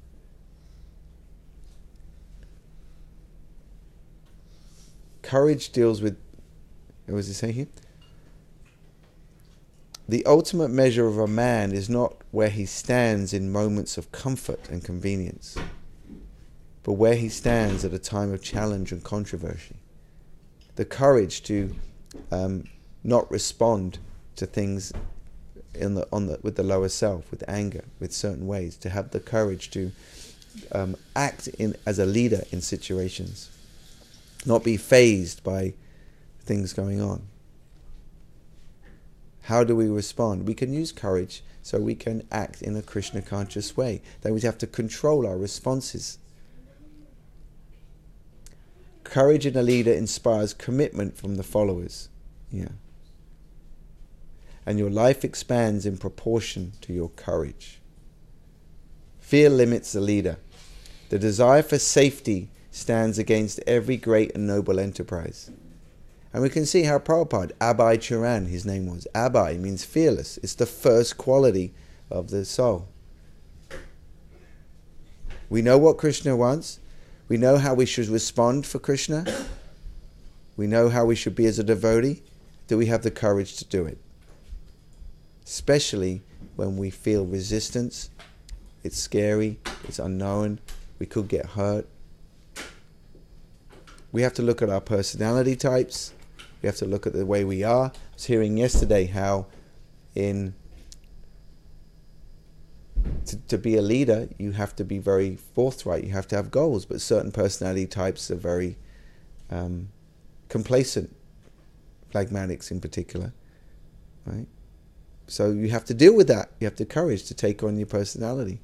Courage 5.21 5.71
deals 5.71 6.01
with, 6.01 6.17
what 7.05 7.15
was 7.15 7.27
he 7.27 7.33
saying 7.33 7.53
here? 7.53 7.67
The 10.07 10.25
ultimate 10.25 10.69
measure 10.69 11.07
of 11.07 11.17
a 11.17 11.27
man 11.27 11.71
is 11.71 11.89
not 11.89 12.15
where 12.31 12.49
he 12.49 12.65
stands 12.65 13.33
in 13.33 13.51
moments 13.51 13.97
of 13.97 14.11
comfort 14.11 14.69
and 14.69 14.83
convenience, 14.83 15.57
but 16.83 16.93
where 16.93 17.15
he 17.15 17.29
stands 17.29 17.83
at 17.83 17.93
a 17.93 17.99
time 17.99 18.31
of 18.31 18.41
challenge 18.41 18.91
and 18.91 19.03
controversy. 19.03 19.77
The 20.75 20.85
courage 20.85 21.41
to 21.43 21.75
um, 22.31 22.65
not 23.03 23.29
respond 23.31 23.97
to 24.35 24.45
things 24.45 24.93
in 25.73 25.95
the, 25.95 26.07
on 26.11 26.27
the, 26.27 26.39
with 26.43 26.55
the 26.55 26.63
lower 26.63 26.89
self, 26.89 27.31
with 27.31 27.43
anger, 27.47 27.83
with 27.99 28.13
certain 28.13 28.45
ways, 28.45 28.77
to 28.77 28.89
have 28.89 29.11
the 29.11 29.19
courage 29.19 29.71
to 29.71 29.91
um, 30.71 30.95
act 31.15 31.47
in, 31.47 31.75
as 31.85 31.99
a 31.99 32.05
leader 32.05 32.43
in 32.51 32.61
situations 32.61 33.49
not 34.45 34.63
be 34.63 34.77
fazed 34.77 35.43
by 35.43 35.73
things 36.41 36.73
going 36.73 37.01
on. 37.01 37.23
How 39.45 39.63
do 39.63 39.75
we 39.75 39.87
respond? 39.87 40.47
We 40.47 40.53
can 40.53 40.73
use 40.73 40.91
courage 40.91 41.43
so 41.61 41.79
we 41.79 41.95
can 41.95 42.27
act 42.31 42.61
in 42.61 42.75
a 42.75 42.81
Krishna 42.81 43.21
conscious 43.21 43.77
way. 43.77 44.01
Then 44.21 44.33
we 44.33 44.41
have 44.41 44.57
to 44.59 44.67
control 44.67 45.25
our 45.25 45.37
responses. 45.37 46.17
Courage 49.03 49.45
in 49.45 49.55
a 49.55 49.61
leader 49.61 49.93
inspires 49.93 50.53
commitment 50.53 51.15
from 51.17 51.35
the 51.35 51.43
followers. 51.43 52.09
Yeah. 52.51 52.69
and 54.65 54.79
your 54.79 54.89
life 54.89 55.23
expands 55.23 55.85
in 55.85 55.97
proportion 55.97 56.73
to 56.81 56.91
your 56.91 57.09
courage. 57.09 57.79
Fear 59.19 59.51
limits 59.51 59.91
the 59.91 60.01
leader. 60.01 60.37
The 61.09 61.19
desire 61.19 61.61
for 61.61 61.77
safety 61.77 62.49
stands 62.71 63.19
against 63.19 63.59
every 63.67 63.97
great 63.97 64.33
and 64.33 64.47
noble 64.47 64.79
enterprise. 64.79 65.51
And 66.35 66.43
we 66.43 66.49
can 66.49 66.65
see 66.65 66.83
how 66.83 66.99
Prabhupada, 66.99 67.53
Abhay 67.61 68.01
Charan, 68.01 68.47
his 68.47 68.65
name 68.65 68.87
was. 68.87 69.07
Abhay 69.15 69.57
means 69.57 69.85
fearless. 69.85 70.37
It's 70.43 70.55
the 70.55 70.65
first 70.65 71.17
quality 71.17 71.73
of 72.11 72.29
the 72.29 72.43
soul. 72.43 72.89
We 75.49 75.61
know 75.61 75.77
what 75.77 75.97
Krishna 75.97 76.35
wants. 76.35 76.81
We 77.29 77.37
know 77.37 77.55
how 77.55 77.73
we 77.73 77.85
should 77.85 78.09
respond 78.09 78.65
for 78.65 78.79
Krishna. 78.79 79.23
We 80.57 80.67
know 80.67 80.89
how 80.89 81.05
we 81.05 81.15
should 81.15 81.35
be 81.35 81.45
as 81.45 81.57
a 81.57 81.63
devotee. 81.63 82.21
Do 82.67 82.77
we 82.77 82.87
have 82.87 83.03
the 83.03 83.11
courage 83.11 83.55
to 83.55 83.65
do 83.65 83.85
it? 83.85 83.97
Especially 85.45 86.21
when 86.57 86.75
we 86.75 86.89
feel 86.89 87.25
resistance. 87.25 88.09
It's 88.83 88.99
scary. 88.99 89.57
It's 89.85 89.99
unknown. 89.99 90.59
We 90.99 91.05
could 91.05 91.29
get 91.29 91.45
hurt. 91.45 91.87
We 94.11 94.23
have 94.23 94.33
to 94.33 94.41
look 94.41 94.61
at 94.61 94.69
our 94.69 94.81
personality 94.81 95.55
types. 95.55 96.11
We 96.65 96.67
have 96.67 96.77
to 96.77 96.87
look 96.87 97.05
at 97.05 97.13
the 97.13 97.27
way 97.27 97.43
we 97.43 97.61
are. 97.63 97.91
I 97.93 98.13
was 98.15 98.25
hearing 98.25 98.57
yesterday 98.57 99.05
how 99.05 99.45
in 100.15 100.55
to, 103.27 103.37
to 103.37 103.59
be 103.59 103.75
a 103.75 103.83
leader, 103.83 104.29
you 104.39 104.53
have 104.53 104.75
to 104.77 104.83
be 104.83 104.97
very 104.97 105.35
forthright. 105.35 106.03
You 106.03 106.13
have 106.13 106.27
to 106.29 106.35
have 106.35 106.49
goals, 106.49 106.87
but 106.87 107.01
certain 107.01 107.31
personality 107.31 107.85
types 107.85 108.31
are 108.31 108.35
very 108.35 108.77
um, 109.51 109.89
complacent, 110.49 111.15
phlegmatics 112.11 112.71
in 112.71 112.81
particular, 112.81 113.31
right? 114.25 114.47
So 115.27 115.51
you 115.51 115.69
have 115.69 115.85
to 115.85 115.93
deal 115.93 116.15
with 116.15 116.29
that. 116.29 116.49
You 116.59 116.65
have 116.65 116.77
the 116.77 116.85
courage 116.87 117.25
to 117.25 117.35
take 117.35 117.61
on 117.61 117.77
your 117.77 117.85
personality 117.85 118.59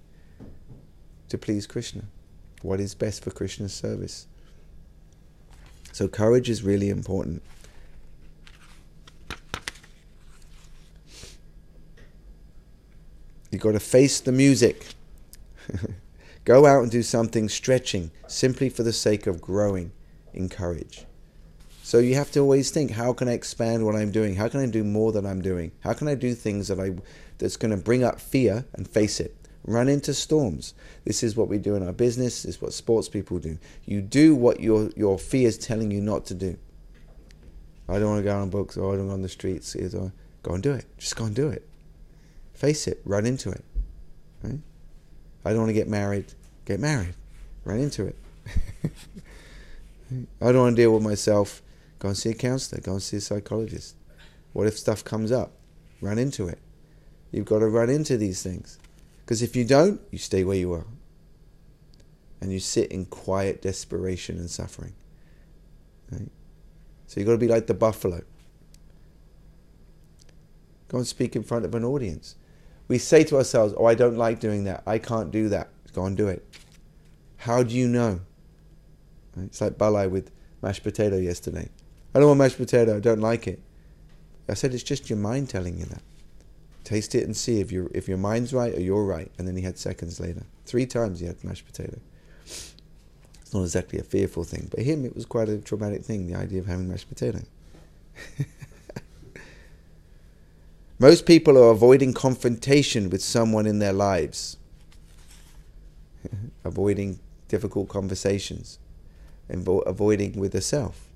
to 1.30 1.38
please 1.38 1.68
Krishna. 1.68 2.06
What 2.64 2.80
is 2.80 2.96
best 2.96 3.24
for 3.24 3.30
Krishna's 3.30 3.76
service? 3.76 4.26
So 5.92 6.08
courage 6.08 6.50
is 6.50 6.64
really 6.64 6.90
important. 6.90 7.44
You've 13.52 13.62
got 13.62 13.74
to 13.74 13.80
face 13.80 14.20
the 14.22 14.32
music. 14.32 14.88
Go 16.46 16.66
out 16.66 16.82
and 16.82 16.92
do 16.92 17.04
something 17.04 17.50
stretching 17.50 18.12
simply 18.28 18.70
for 18.70 18.82
the 18.82 18.94
sake 18.94 19.28
of 19.28 19.42
growing 19.42 19.92
in 20.34 20.50
courage. 20.50 21.06
So 21.84 22.00
you 22.00 22.16
have 22.16 22.32
to 22.32 22.40
always 22.40 22.72
think, 22.72 22.92
how 22.92 23.12
can 23.12 23.28
I 23.28 23.34
expand 23.34 23.86
what 23.86 23.96
I'm 23.96 24.12
doing? 24.12 24.36
How 24.36 24.48
can 24.48 24.62
I 24.62 24.66
do 24.66 24.84
more 24.84 25.12
than 25.12 25.26
I'm 25.26 25.42
doing? 25.42 25.72
How 25.82 25.94
can 25.94 26.08
I 26.08 26.16
do 26.16 26.34
things 26.34 26.70
that 26.70 26.80
I 26.80 26.94
that's 27.38 27.58
going 27.58 27.72
to 27.72 27.78
bring 27.78 28.04
up 28.04 28.20
fear 28.20 28.66
and 28.74 28.88
face 28.88 29.20
it? 29.20 29.36
Run 29.66 29.90
into 29.90 30.14
storms. 30.14 30.74
This 31.06 31.22
is 31.22 31.36
what 31.36 31.48
we 31.48 31.58
do 31.58 31.76
in 31.76 31.86
our 31.86 31.92
business. 31.92 32.44
This 32.44 32.56
is 32.56 32.62
what 32.62 32.74
sports 32.74 33.10
people 33.10 33.40
do. 33.40 33.58
You 33.86 34.02
do 34.02 34.34
what 34.34 34.62
your 34.62 34.90
your 34.96 35.20
fear 35.20 35.48
is 35.48 35.58
telling 35.58 35.92
you 35.92 36.02
not 36.02 36.26
to 36.28 36.34
do. 36.34 36.58
I 37.90 38.00
don't 38.00 38.10
want 38.12 38.20
to 38.20 38.24
go 38.24 38.40
on 38.40 38.50
books 38.50 38.78
or 38.78 38.94
I 38.94 38.98
don't 38.98 39.08
go 39.08 39.14
on 39.14 39.22
the 39.22 39.30
streets. 39.30 39.76
Go 39.76 40.54
and 40.54 40.64
do 40.64 40.72
it. 40.72 40.86
Just 40.98 41.16
go 41.16 41.26
and 41.26 41.36
do 41.36 41.50
it. 41.50 41.68
Face 42.62 42.88
it. 42.88 43.02
Run 43.06 43.26
into 43.26 43.50
it. 43.50 43.66
Right? 44.44 44.60
I 45.44 45.50
don't 45.50 45.62
want 45.62 45.70
to 45.70 45.74
get 45.74 45.88
married. 45.88 46.32
Get 46.66 46.80
married. 46.80 47.16
Run 47.66 47.80
into 47.80 48.06
it. 48.06 48.16
I 50.40 50.52
don't 50.52 50.60
want 50.62 50.76
to 50.76 50.82
deal 50.84 50.94
with 50.94 51.02
myself. 51.02 51.64
Go 51.98 52.10
and 52.10 52.18
see 52.18 52.30
a 52.30 52.36
counselor. 52.36 52.80
Go 52.80 52.92
and 52.92 53.02
see 53.02 53.18
a 53.18 53.22
psychologist. 53.22 53.96
What 54.54 54.68
if 54.68 54.78
stuff 54.78 55.04
comes 55.04 55.32
up? 55.32 55.54
Run 56.02 56.20
into 56.20 56.48
it. 56.48 56.60
You've 57.32 57.48
got 57.48 57.60
to 57.60 57.68
run 57.68 57.90
into 57.90 58.16
these 58.16 58.44
things. 58.44 58.78
Because 59.22 59.42
if 59.42 59.56
you 59.56 59.66
don't, 59.66 60.00
you 60.12 60.20
stay 60.20 60.44
where 60.44 60.56
you 60.58 60.72
are. 60.72 60.86
And 62.42 62.52
you 62.52 62.60
sit 62.60 62.92
in 62.92 63.06
quiet 63.06 63.64
desperation 63.64 64.38
and 64.38 64.52
suffering. 64.52 64.94
Right? 66.12 66.30
So 67.08 67.20
you've 67.20 67.26
got 67.26 67.34
to 67.34 67.40
be 67.40 67.48
like 67.48 67.66
the 67.66 67.74
buffalo. 67.74 68.22
Go 70.90 71.00
and 71.00 71.08
speak 71.08 71.36
in 71.36 71.42
front 71.42 71.66
of 71.66 71.74
an 71.74 71.84
audience 71.84 72.36
we 72.92 72.98
say 72.98 73.24
to 73.24 73.38
ourselves, 73.38 73.74
Oh, 73.78 73.86
I 73.86 73.96
don't 73.96 74.18
like 74.18 74.42
doing 74.42 74.66
that. 74.66 74.84
I 74.86 74.98
can't 74.98 75.32
do 75.32 75.48
that. 75.48 75.70
Go 75.94 76.04
and 76.04 76.18
do 76.18 76.28
it. 76.28 76.46
How 77.38 77.64
do 77.64 77.74
you 77.74 77.88
know? 77.88 78.20
It's 79.38 79.62
like 79.62 79.78
balai 79.78 80.10
with 80.10 80.30
mashed 80.62 80.84
potato 80.84 81.16
yesterday. 81.16 81.70
I 82.14 82.20
don't 82.20 82.28
want 82.28 82.40
mashed 82.40 82.58
potato. 82.58 82.98
I 82.98 83.00
don't 83.00 83.22
like 83.22 83.48
it. 83.48 83.62
I 84.50 84.56
said, 84.56 84.74
It's 84.74 84.84
just 84.84 85.10
your 85.10 85.20
mind 85.20 85.48
telling 85.48 85.78
you 85.80 85.86
that. 85.86 86.02
Taste 86.84 87.16
it 87.16 87.24
and 87.24 87.38
see 87.38 87.62
if, 87.62 87.72
you 87.72 87.90
if 87.94 88.10
your 88.10 88.18
mind's 88.18 88.54
right 88.54 88.76
or 88.76 88.82
you're 88.82 89.06
right. 89.06 89.32
And 89.38 89.48
then 89.48 89.56
he 89.56 89.62
had 89.62 89.78
seconds 89.78 90.20
later. 90.20 90.44
Three 90.66 90.86
times 90.86 91.22
he 91.22 91.28
had 91.28 91.42
mashed 91.46 91.66
potato. 91.66 91.98
It's 92.44 93.54
not 93.54 93.62
exactly 93.62 94.00
a 94.00 94.04
fearful 94.04 94.44
thing, 94.44 94.68
but 94.70 94.82
him, 94.82 95.06
it 95.06 95.16
was 95.16 95.26
quite 95.26 95.48
a 95.48 95.60
traumatic 95.60 96.04
thing, 96.04 96.28
the 96.28 96.36
idea 96.36 96.60
of 96.60 96.66
having 96.66 96.90
mashed 96.90 97.08
potato. 97.08 97.40
Most 101.02 101.26
people 101.26 101.58
are 101.58 101.72
avoiding 101.72 102.14
confrontation 102.14 103.10
with 103.10 103.24
someone 103.24 103.66
in 103.66 103.80
their 103.80 103.92
lives, 103.92 104.58
avoiding 106.64 107.20
difficult 107.48 107.90
conversations, 107.90 108.78
avoiding 109.50 110.40
with 110.40 110.52
the 110.52 110.62
self, 110.62 111.08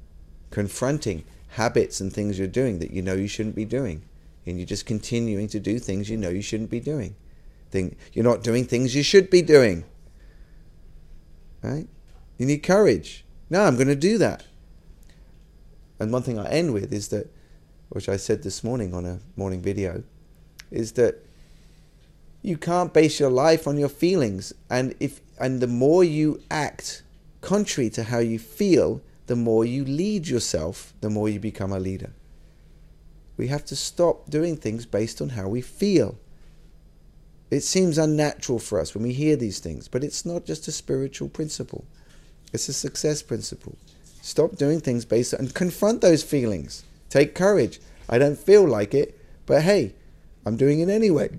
confronting 0.50 1.24
habits 1.50 2.02
and 2.02 2.12
things 2.12 2.40
you're 2.40 2.48
doing 2.48 2.80
that 2.80 2.90
you 2.90 3.04
know 3.04 3.14
you 3.14 3.28
shouldn't 3.28 3.54
be 3.54 3.64
doing, 3.64 4.02
and 4.48 4.58
you're 4.58 4.66
just 4.66 4.88
continuing 4.88 5.48
to 5.50 5.60
do 5.60 5.78
things 5.78 6.10
you 6.10 6.18
know 6.18 6.30
you 6.30 6.42
shouldn't 6.42 6.72
be 6.72 6.80
doing. 6.80 7.16
Think 7.70 7.96
you're 8.12 8.26
not 8.26 8.42
doing 8.42 8.66
things 8.66 8.96
you 8.96 9.04
should 9.04 9.30
be 9.30 9.44
doing. 9.44 9.84
Right? 11.62 11.88
You 12.40 12.48
need 12.48 12.64
courage. 12.64 13.24
No, 13.52 13.62
I'm 13.62 13.76
going 13.76 13.88
to 13.90 13.96
do 13.96 14.18
that. 14.18 14.46
And 16.00 16.12
one 16.12 16.24
thing 16.24 16.40
I 16.40 16.50
end 16.50 16.74
with 16.74 16.92
is 16.92 17.10
that 17.10 17.32
which 17.90 18.10
I 18.10 18.18
said 18.18 18.44
this 18.44 18.64
morning 18.64 18.94
on 18.94 19.06
a 19.06 19.20
morning 19.36 19.62
video, 19.62 20.04
is 20.72 20.94
that 20.94 21.26
you 22.42 22.58
can't 22.58 22.94
base 22.94 23.20
your 23.20 23.30
life 23.30 23.68
on 23.68 23.78
your 23.78 23.90
feelings. 23.90 24.54
And 24.70 24.96
if 25.00 25.20
and 25.40 25.62
the 25.62 25.68
more 25.68 26.04
you 26.04 26.42
act 26.50 27.04
contrary 27.42 27.90
to 27.92 28.04
how 28.04 28.20
you 28.20 28.40
feel, 28.40 29.02
the 29.28 29.36
more 29.36 29.66
you 29.66 29.84
lead 29.84 30.28
yourself, 30.28 30.94
the 31.02 31.10
more 31.10 31.28
you 31.30 31.40
become 31.40 31.72
a 31.72 31.80
leader. 31.80 32.14
We 33.38 33.48
have 33.48 33.66
to 33.66 33.76
stop 33.76 34.30
doing 34.30 34.56
things 34.56 34.86
based 34.86 35.22
on 35.22 35.30
how 35.30 35.48
we 35.48 35.62
feel. 35.62 36.18
It 37.52 37.62
seems 37.62 37.98
unnatural 37.98 38.60
for 38.60 38.80
us 38.80 38.94
when 38.94 39.04
we 39.04 39.14
hear 39.14 39.36
these 39.36 39.60
things, 39.60 39.88
but 39.88 40.04
it's 40.04 40.26
not 40.26 40.46
just 40.46 40.68
a 40.68 40.72
spiritual 40.72 41.30
principle. 41.30 41.86
It's 42.54 42.70
a 42.70 42.74
success 42.74 43.22
principle. 43.22 43.78
Stop 44.22 44.56
doing 44.56 44.80
things 44.80 45.06
based 45.06 45.34
on 45.34 45.42
and 45.42 45.54
confront 45.54 46.02
those 46.02 46.24
feelings. 46.24 46.84
Take 47.10 47.36
courage. 47.36 47.80
I 48.10 48.18
don't 48.18 48.38
feel 48.38 48.68
like 48.68 48.94
it, 48.94 49.20
but 49.46 49.64
hey, 49.64 49.94
I'm 50.46 50.58
doing 50.58 50.80
it 50.80 50.90
anyway. 50.90 51.30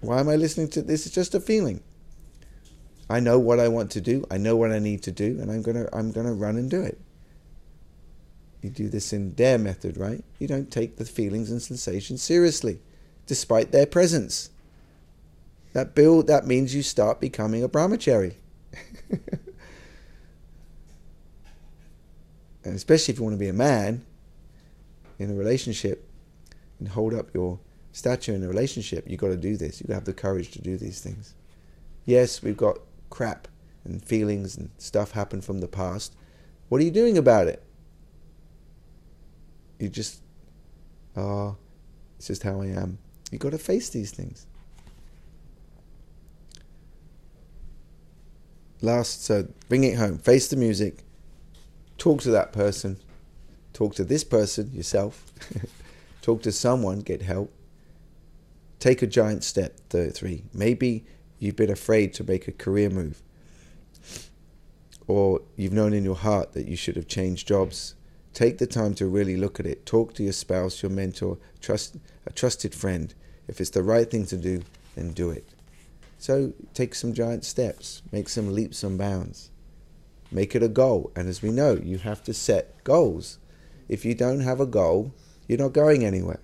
Why 0.00 0.20
am 0.20 0.28
I 0.28 0.36
listening 0.36 0.68
to 0.70 0.82
this? 0.82 1.06
It's 1.06 1.14
just 1.14 1.34
a 1.34 1.40
feeling. 1.40 1.82
I 3.08 3.20
know 3.20 3.38
what 3.38 3.60
I 3.60 3.68
want 3.68 3.90
to 3.92 4.00
do. 4.00 4.24
I 4.30 4.38
know 4.38 4.56
what 4.56 4.72
I 4.72 4.78
need 4.78 5.02
to 5.04 5.12
do, 5.12 5.38
and 5.40 5.50
I'm 5.50 5.62
gonna 5.62 5.88
I'm 5.92 6.10
gonna 6.12 6.32
run 6.32 6.56
and 6.56 6.70
do 6.70 6.80
it. 6.82 6.98
You 8.62 8.70
do 8.70 8.88
this 8.88 9.12
in 9.12 9.34
their 9.34 9.58
method, 9.58 9.98
right? 9.98 10.24
You 10.38 10.48
don't 10.48 10.70
take 10.70 10.96
the 10.96 11.04
feelings 11.04 11.50
and 11.50 11.60
sensations 11.60 12.22
seriously, 12.22 12.80
despite 13.26 13.72
their 13.72 13.86
presence. 13.86 14.50
That 15.74 15.94
build 15.94 16.28
that 16.28 16.46
means 16.46 16.74
you 16.74 16.82
start 16.82 17.20
becoming 17.20 17.62
a 17.62 17.68
brahmachari. 17.68 18.34
and 19.10 19.30
especially 22.64 23.12
if 23.12 23.18
you 23.18 23.24
want 23.24 23.34
to 23.34 23.38
be 23.38 23.48
a 23.48 23.52
man, 23.52 24.04
in 25.18 25.30
a 25.30 25.34
relationship 25.34 26.08
and 26.78 26.88
hold 26.88 27.14
up 27.14 27.32
your 27.34 27.60
stature 27.92 28.34
in 28.34 28.42
a 28.42 28.48
relationship, 28.48 29.04
you've 29.06 29.20
got 29.20 29.28
to 29.28 29.36
do 29.36 29.56
this. 29.56 29.80
You've 29.80 29.88
got 29.88 29.92
to 29.92 29.96
have 29.98 30.04
the 30.04 30.12
courage 30.12 30.50
to 30.52 30.60
do 30.60 30.76
these 30.76 31.00
things. 31.00 31.34
Yes, 32.04 32.42
we've 32.42 32.56
got 32.56 32.78
crap 33.10 33.48
and 33.84 34.04
feelings 34.04 34.56
and 34.56 34.70
stuff 34.78 35.12
happen 35.12 35.40
from 35.40 35.60
the 35.60 35.68
past. 35.68 36.14
What 36.68 36.80
are 36.80 36.84
you 36.84 36.90
doing 36.90 37.16
about 37.16 37.46
it? 37.46 37.62
You 39.78 39.88
just, 39.88 40.22
oh, 41.16 41.56
it's 42.16 42.26
just 42.26 42.42
how 42.42 42.60
I 42.60 42.66
am. 42.66 42.98
You've 43.30 43.40
got 43.40 43.52
to 43.52 43.58
face 43.58 43.88
these 43.88 44.10
things. 44.10 44.46
Last, 48.80 49.24
so 49.24 49.48
bring 49.68 49.84
it 49.84 49.96
home. 49.96 50.18
Face 50.18 50.48
the 50.48 50.56
music. 50.56 51.04
Talk 51.96 52.20
to 52.22 52.30
that 52.30 52.52
person 52.52 52.98
Talk 53.74 53.94
to 53.96 54.04
this 54.04 54.24
person, 54.24 54.72
yourself. 54.72 55.30
Talk 56.22 56.42
to 56.42 56.52
someone, 56.52 57.00
get 57.00 57.20
help. 57.20 57.52
Take 58.78 59.02
a 59.02 59.06
giant 59.06 59.44
step, 59.44 59.78
three. 59.90 60.44
Maybe 60.54 61.04
you've 61.38 61.56
been 61.56 61.70
afraid 61.70 62.14
to 62.14 62.24
make 62.24 62.48
a 62.48 62.52
career 62.52 62.88
move. 62.88 63.22
Or 65.06 65.42
you've 65.56 65.74
known 65.74 65.92
in 65.92 66.04
your 66.04 66.16
heart 66.16 66.54
that 66.54 66.66
you 66.66 66.76
should 66.76 66.96
have 66.96 67.06
changed 67.06 67.46
jobs 67.46 67.94
Take 68.34 68.58
the 68.58 68.66
time 68.66 68.94
to 68.94 69.06
really 69.06 69.36
look 69.36 69.60
at 69.60 69.66
it. 69.66 69.86
Talk 69.86 70.12
to 70.14 70.24
your 70.24 70.32
spouse, 70.32 70.82
your 70.82 70.90
mentor, 70.90 71.38
trust 71.60 71.96
a 72.26 72.32
trusted 72.32 72.74
friend. 72.74 73.14
If 73.46 73.60
it's 73.60 73.70
the 73.70 73.84
right 73.84 74.10
thing 74.10 74.26
to 74.26 74.36
do, 74.36 74.62
then 74.96 75.12
do 75.12 75.30
it. 75.30 75.46
So 76.18 76.52
take 76.74 76.96
some 76.96 77.14
giant 77.14 77.44
steps, 77.44 78.02
make 78.10 78.28
some 78.28 78.52
leaps 78.52 78.82
and 78.82 78.98
bounds. 78.98 79.50
Make 80.32 80.56
it 80.56 80.64
a 80.64 80.68
goal. 80.68 81.12
And 81.14 81.28
as 81.28 81.42
we 81.42 81.52
know, 81.52 81.74
you 81.74 81.98
have 81.98 82.24
to 82.24 82.34
set 82.34 82.82
goals. 82.82 83.38
If 83.88 84.04
you 84.04 84.14
don't 84.14 84.40
have 84.40 84.60
a 84.60 84.66
goal, 84.66 85.14
you're 85.46 85.58
not 85.58 85.72
going 85.72 86.04
anywhere. 86.04 86.40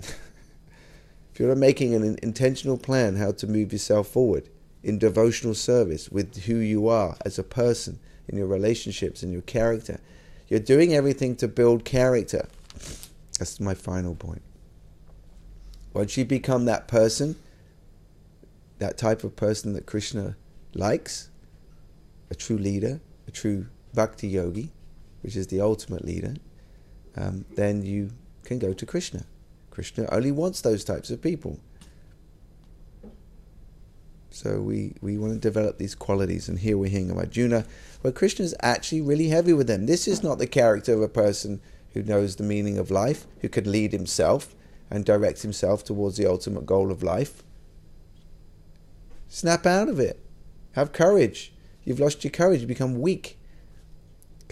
if 0.00 1.38
you're 1.38 1.48
not 1.48 1.58
making 1.58 1.94
an 1.94 2.18
intentional 2.22 2.78
plan 2.78 3.16
how 3.16 3.32
to 3.32 3.46
move 3.46 3.72
yourself 3.72 4.08
forward 4.08 4.48
in 4.82 4.98
devotional 4.98 5.54
service 5.54 6.10
with 6.10 6.44
who 6.44 6.56
you 6.56 6.88
are 6.88 7.16
as 7.24 7.38
a 7.38 7.44
person, 7.44 7.98
in 8.28 8.38
your 8.38 8.46
relationships, 8.46 9.22
in 9.22 9.32
your 9.32 9.42
character, 9.42 10.00
you're 10.48 10.60
doing 10.60 10.94
everything 10.94 11.36
to 11.36 11.48
build 11.48 11.84
character. 11.84 12.48
That's 13.38 13.60
my 13.60 13.74
final 13.74 14.14
point. 14.14 14.42
Once 15.92 16.16
you 16.16 16.24
become 16.24 16.64
that 16.64 16.88
person, 16.88 17.36
that 18.78 18.96
type 18.96 19.24
of 19.24 19.36
person 19.36 19.74
that 19.74 19.86
Krishna 19.86 20.36
likes, 20.74 21.28
a 22.30 22.34
true 22.34 22.58
leader, 22.58 23.00
a 23.28 23.30
true 23.30 23.66
bhakti 23.94 24.28
yogi, 24.28 24.70
which 25.22 25.36
is 25.36 25.46
the 25.48 25.60
ultimate 25.60 26.04
leader, 26.04 26.34
um, 27.16 27.44
then 27.56 27.82
you 27.82 28.10
can 28.44 28.58
go 28.58 28.72
to 28.72 28.86
Krishna. 28.86 29.24
Krishna 29.70 30.06
only 30.12 30.32
wants 30.32 30.60
those 30.60 30.84
types 30.84 31.10
of 31.10 31.22
people. 31.22 31.58
So 34.30 34.60
we, 34.60 34.94
we 35.00 35.18
want 35.18 35.34
to 35.34 35.38
develop 35.38 35.78
these 35.78 35.94
qualities, 35.94 36.48
and 36.48 36.58
here 36.58 36.78
we're 36.78 36.90
hearing 36.90 37.10
about 37.10 37.30
Juna, 37.30 37.66
where 38.00 38.12
Krishna 38.12 38.44
is 38.44 38.54
actually 38.62 39.02
really 39.02 39.28
heavy 39.28 39.52
with 39.52 39.66
them. 39.66 39.86
This 39.86 40.08
is 40.08 40.22
not 40.22 40.38
the 40.38 40.46
character 40.46 40.94
of 40.94 41.02
a 41.02 41.08
person 41.08 41.60
who 41.92 42.02
knows 42.02 42.36
the 42.36 42.42
meaning 42.42 42.78
of 42.78 42.90
life, 42.90 43.26
who 43.40 43.48
can 43.48 43.70
lead 43.70 43.92
himself 43.92 44.54
and 44.90 45.04
direct 45.04 45.42
himself 45.42 45.84
towards 45.84 46.16
the 46.16 46.26
ultimate 46.26 46.66
goal 46.66 46.90
of 46.90 47.02
life. 47.02 47.42
Snap 49.28 49.66
out 49.66 49.88
of 49.88 49.98
it. 49.98 50.18
Have 50.72 50.92
courage. 50.92 51.52
You've 51.84 52.00
lost 52.00 52.24
your 52.24 52.30
courage. 52.30 52.62
You 52.62 52.66
become 52.66 53.00
weak. 53.00 53.38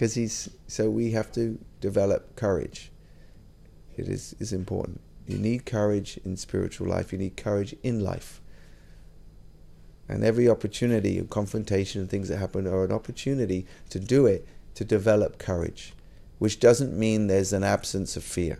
Because 0.01 0.15
he's 0.15 0.49
so 0.65 0.89
we 0.89 1.11
have 1.11 1.31
to 1.33 1.59
develop 1.79 2.35
courage. 2.35 2.91
It 3.95 4.07
is, 4.07 4.35
is 4.39 4.51
important. 4.51 4.99
You 5.27 5.37
need 5.37 5.67
courage 5.67 6.19
in 6.25 6.37
spiritual 6.37 6.87
life. 6.87 7.11
You 7.11 7.19
need 7.19 7.37
courage 7.37 7.75
in 7.83 7.99
life. 7.99 8.41
And 10.09 10.23
every 10.23 10.49
opportunity 10.49 11.19
of 11.19 11.29
confrontation 11.29 12.01
and 12.01 12.09
things 12.09 12.29
that 12.29 12.39
happen 12.39 12.65
are 12.65 12.83
an 12.83 12.91
opportunity 12.91 13.67
to 13.91 13.99
do 13.99 14.25
it, 14.25 14.47
to 14.73 14.83
develop 14.83 15.37
courage, 15.37 15.93
which 16.39 16.59
doesn't 16.59 16.97
mean 16.97 17.27
there's 17.27 17.53
an 17.53 17.63
absence 17.63 18.17
of 18.17 18.23
fear. 18.23 18.57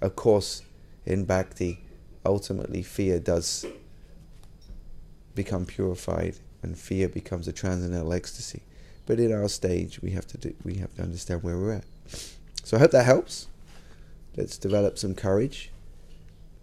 Of 0.00 0.16
course, 0.16 0.62
in 1.04 1.26
bhakti, 1.26 1.84
ultimately 2.24 2.82
fear 2.82 3.20
does 3.20 3.66
become 5.34 5.66
purified 5.66 6.38
and 6.62 6.78
fear 6.78 7.06
becomes 7.10 7.48
a 7.48 7.52
transcendental 7.52 8.14
ecstasy. 8.14 8.62
But 9.08 9.18
in 9.18 9.32
our 9.32 9.48
stage, 9.48 10.02
we 10.02 10.10
have 10.10 10.26
to 10.26 10.36
do, 10.36 10.54
we 10.64 10.74
have 10.74 10.94
to 10.96 11.02
understand 11.02 11.42
where 11.42 11.56
we're 11.56 11.72
at. 11.72 11.86
So 12.62 12.76
I 12.76 12.80
hope 12.80 12.90
that 12.90 13.06
helps. 13.06 13.46
Let's 14.36 14.58
develop 14.58 14.98
some 14.98 15.14
courage. 15.14 15.70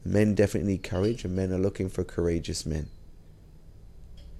Men 0.06 0.36
definitely 0.36 0.74
need 0.74 0.84
courage, 0.84 1.26
and 1.26 1.36
men 1.36 1.52
are 1.52 1.58
looking 1.58 1.90
for 1.90 2.04
courageous 2.04 2.64
men. 2.64 2.90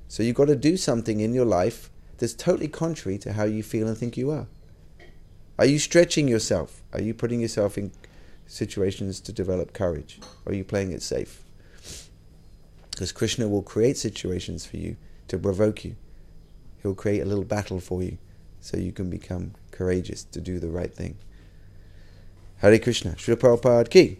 So 0.08 0.22
you've 0.22 0.36
got 0.36 0.50
to 0.50 0.56
do 0.56 0.78
something 0.78 1.20
in 1.20 1.34
your 1.34 1.46
life 1.46 1.90
that's 2.20 2.36
totally 2.36 2.68
contrary 2.68 3.18
to 3.18 3.34
how 3.34 3.46
you 3.46 3.64
feel 3.64 3.88
and 3.88 3.98
think 3.98 4.18
you 4.18 4.30
are. 4.30 4.46
Are 5.58 5.66
you 5.66 5.80
stretching 5.80 6.28
yourself? 6.28 6.84
Are 6.94 7.02
you 7.02 7.16
putting 7.16 7.42
yourself 7.42 7.76
in 7.76 7.92
situations 8.46 9.20
to 9.22 9.34
develop 9.34 9.74
courage? 9.74 10.20
Or 10.46 10.52
are 10.52 10.56
you 10.56 10.64
playing 10.64 10.92
it 10.92 11.02
safe? 11.02 11.44
Because 12.92 13.12
Krishna 13.12 13.48
will 13.48 13.64
create 13.64 13.98
situations 13.98 14.64
for 14.64 14.78
you 14.78 14.96
to 15.28 15.40
provoke 15.40 15.84
you. 15.84 15.96
He'll 16.86 16.94
create 16.94 17.22
a 17.22 17.26
little 17.26 17.44
battle 17.44 17.80
for 17.80 18.04
you 18.04 18.20
so 18.62 18.78
you 18.78 18.92
can 18.92 19.10
become 19.10 19.56
courageous 19.72 20.24
to 20.26 20.40
do 20.40 20.60
the 20.60 20.68
right 20.68 20.94
thing. 20.94 21.18
Hare 22.58 22.78
Krishna. 22.78 23.14
Srila 23.14 23.38
Prabhupada 23.38 23.90
ki. 23.90 24.20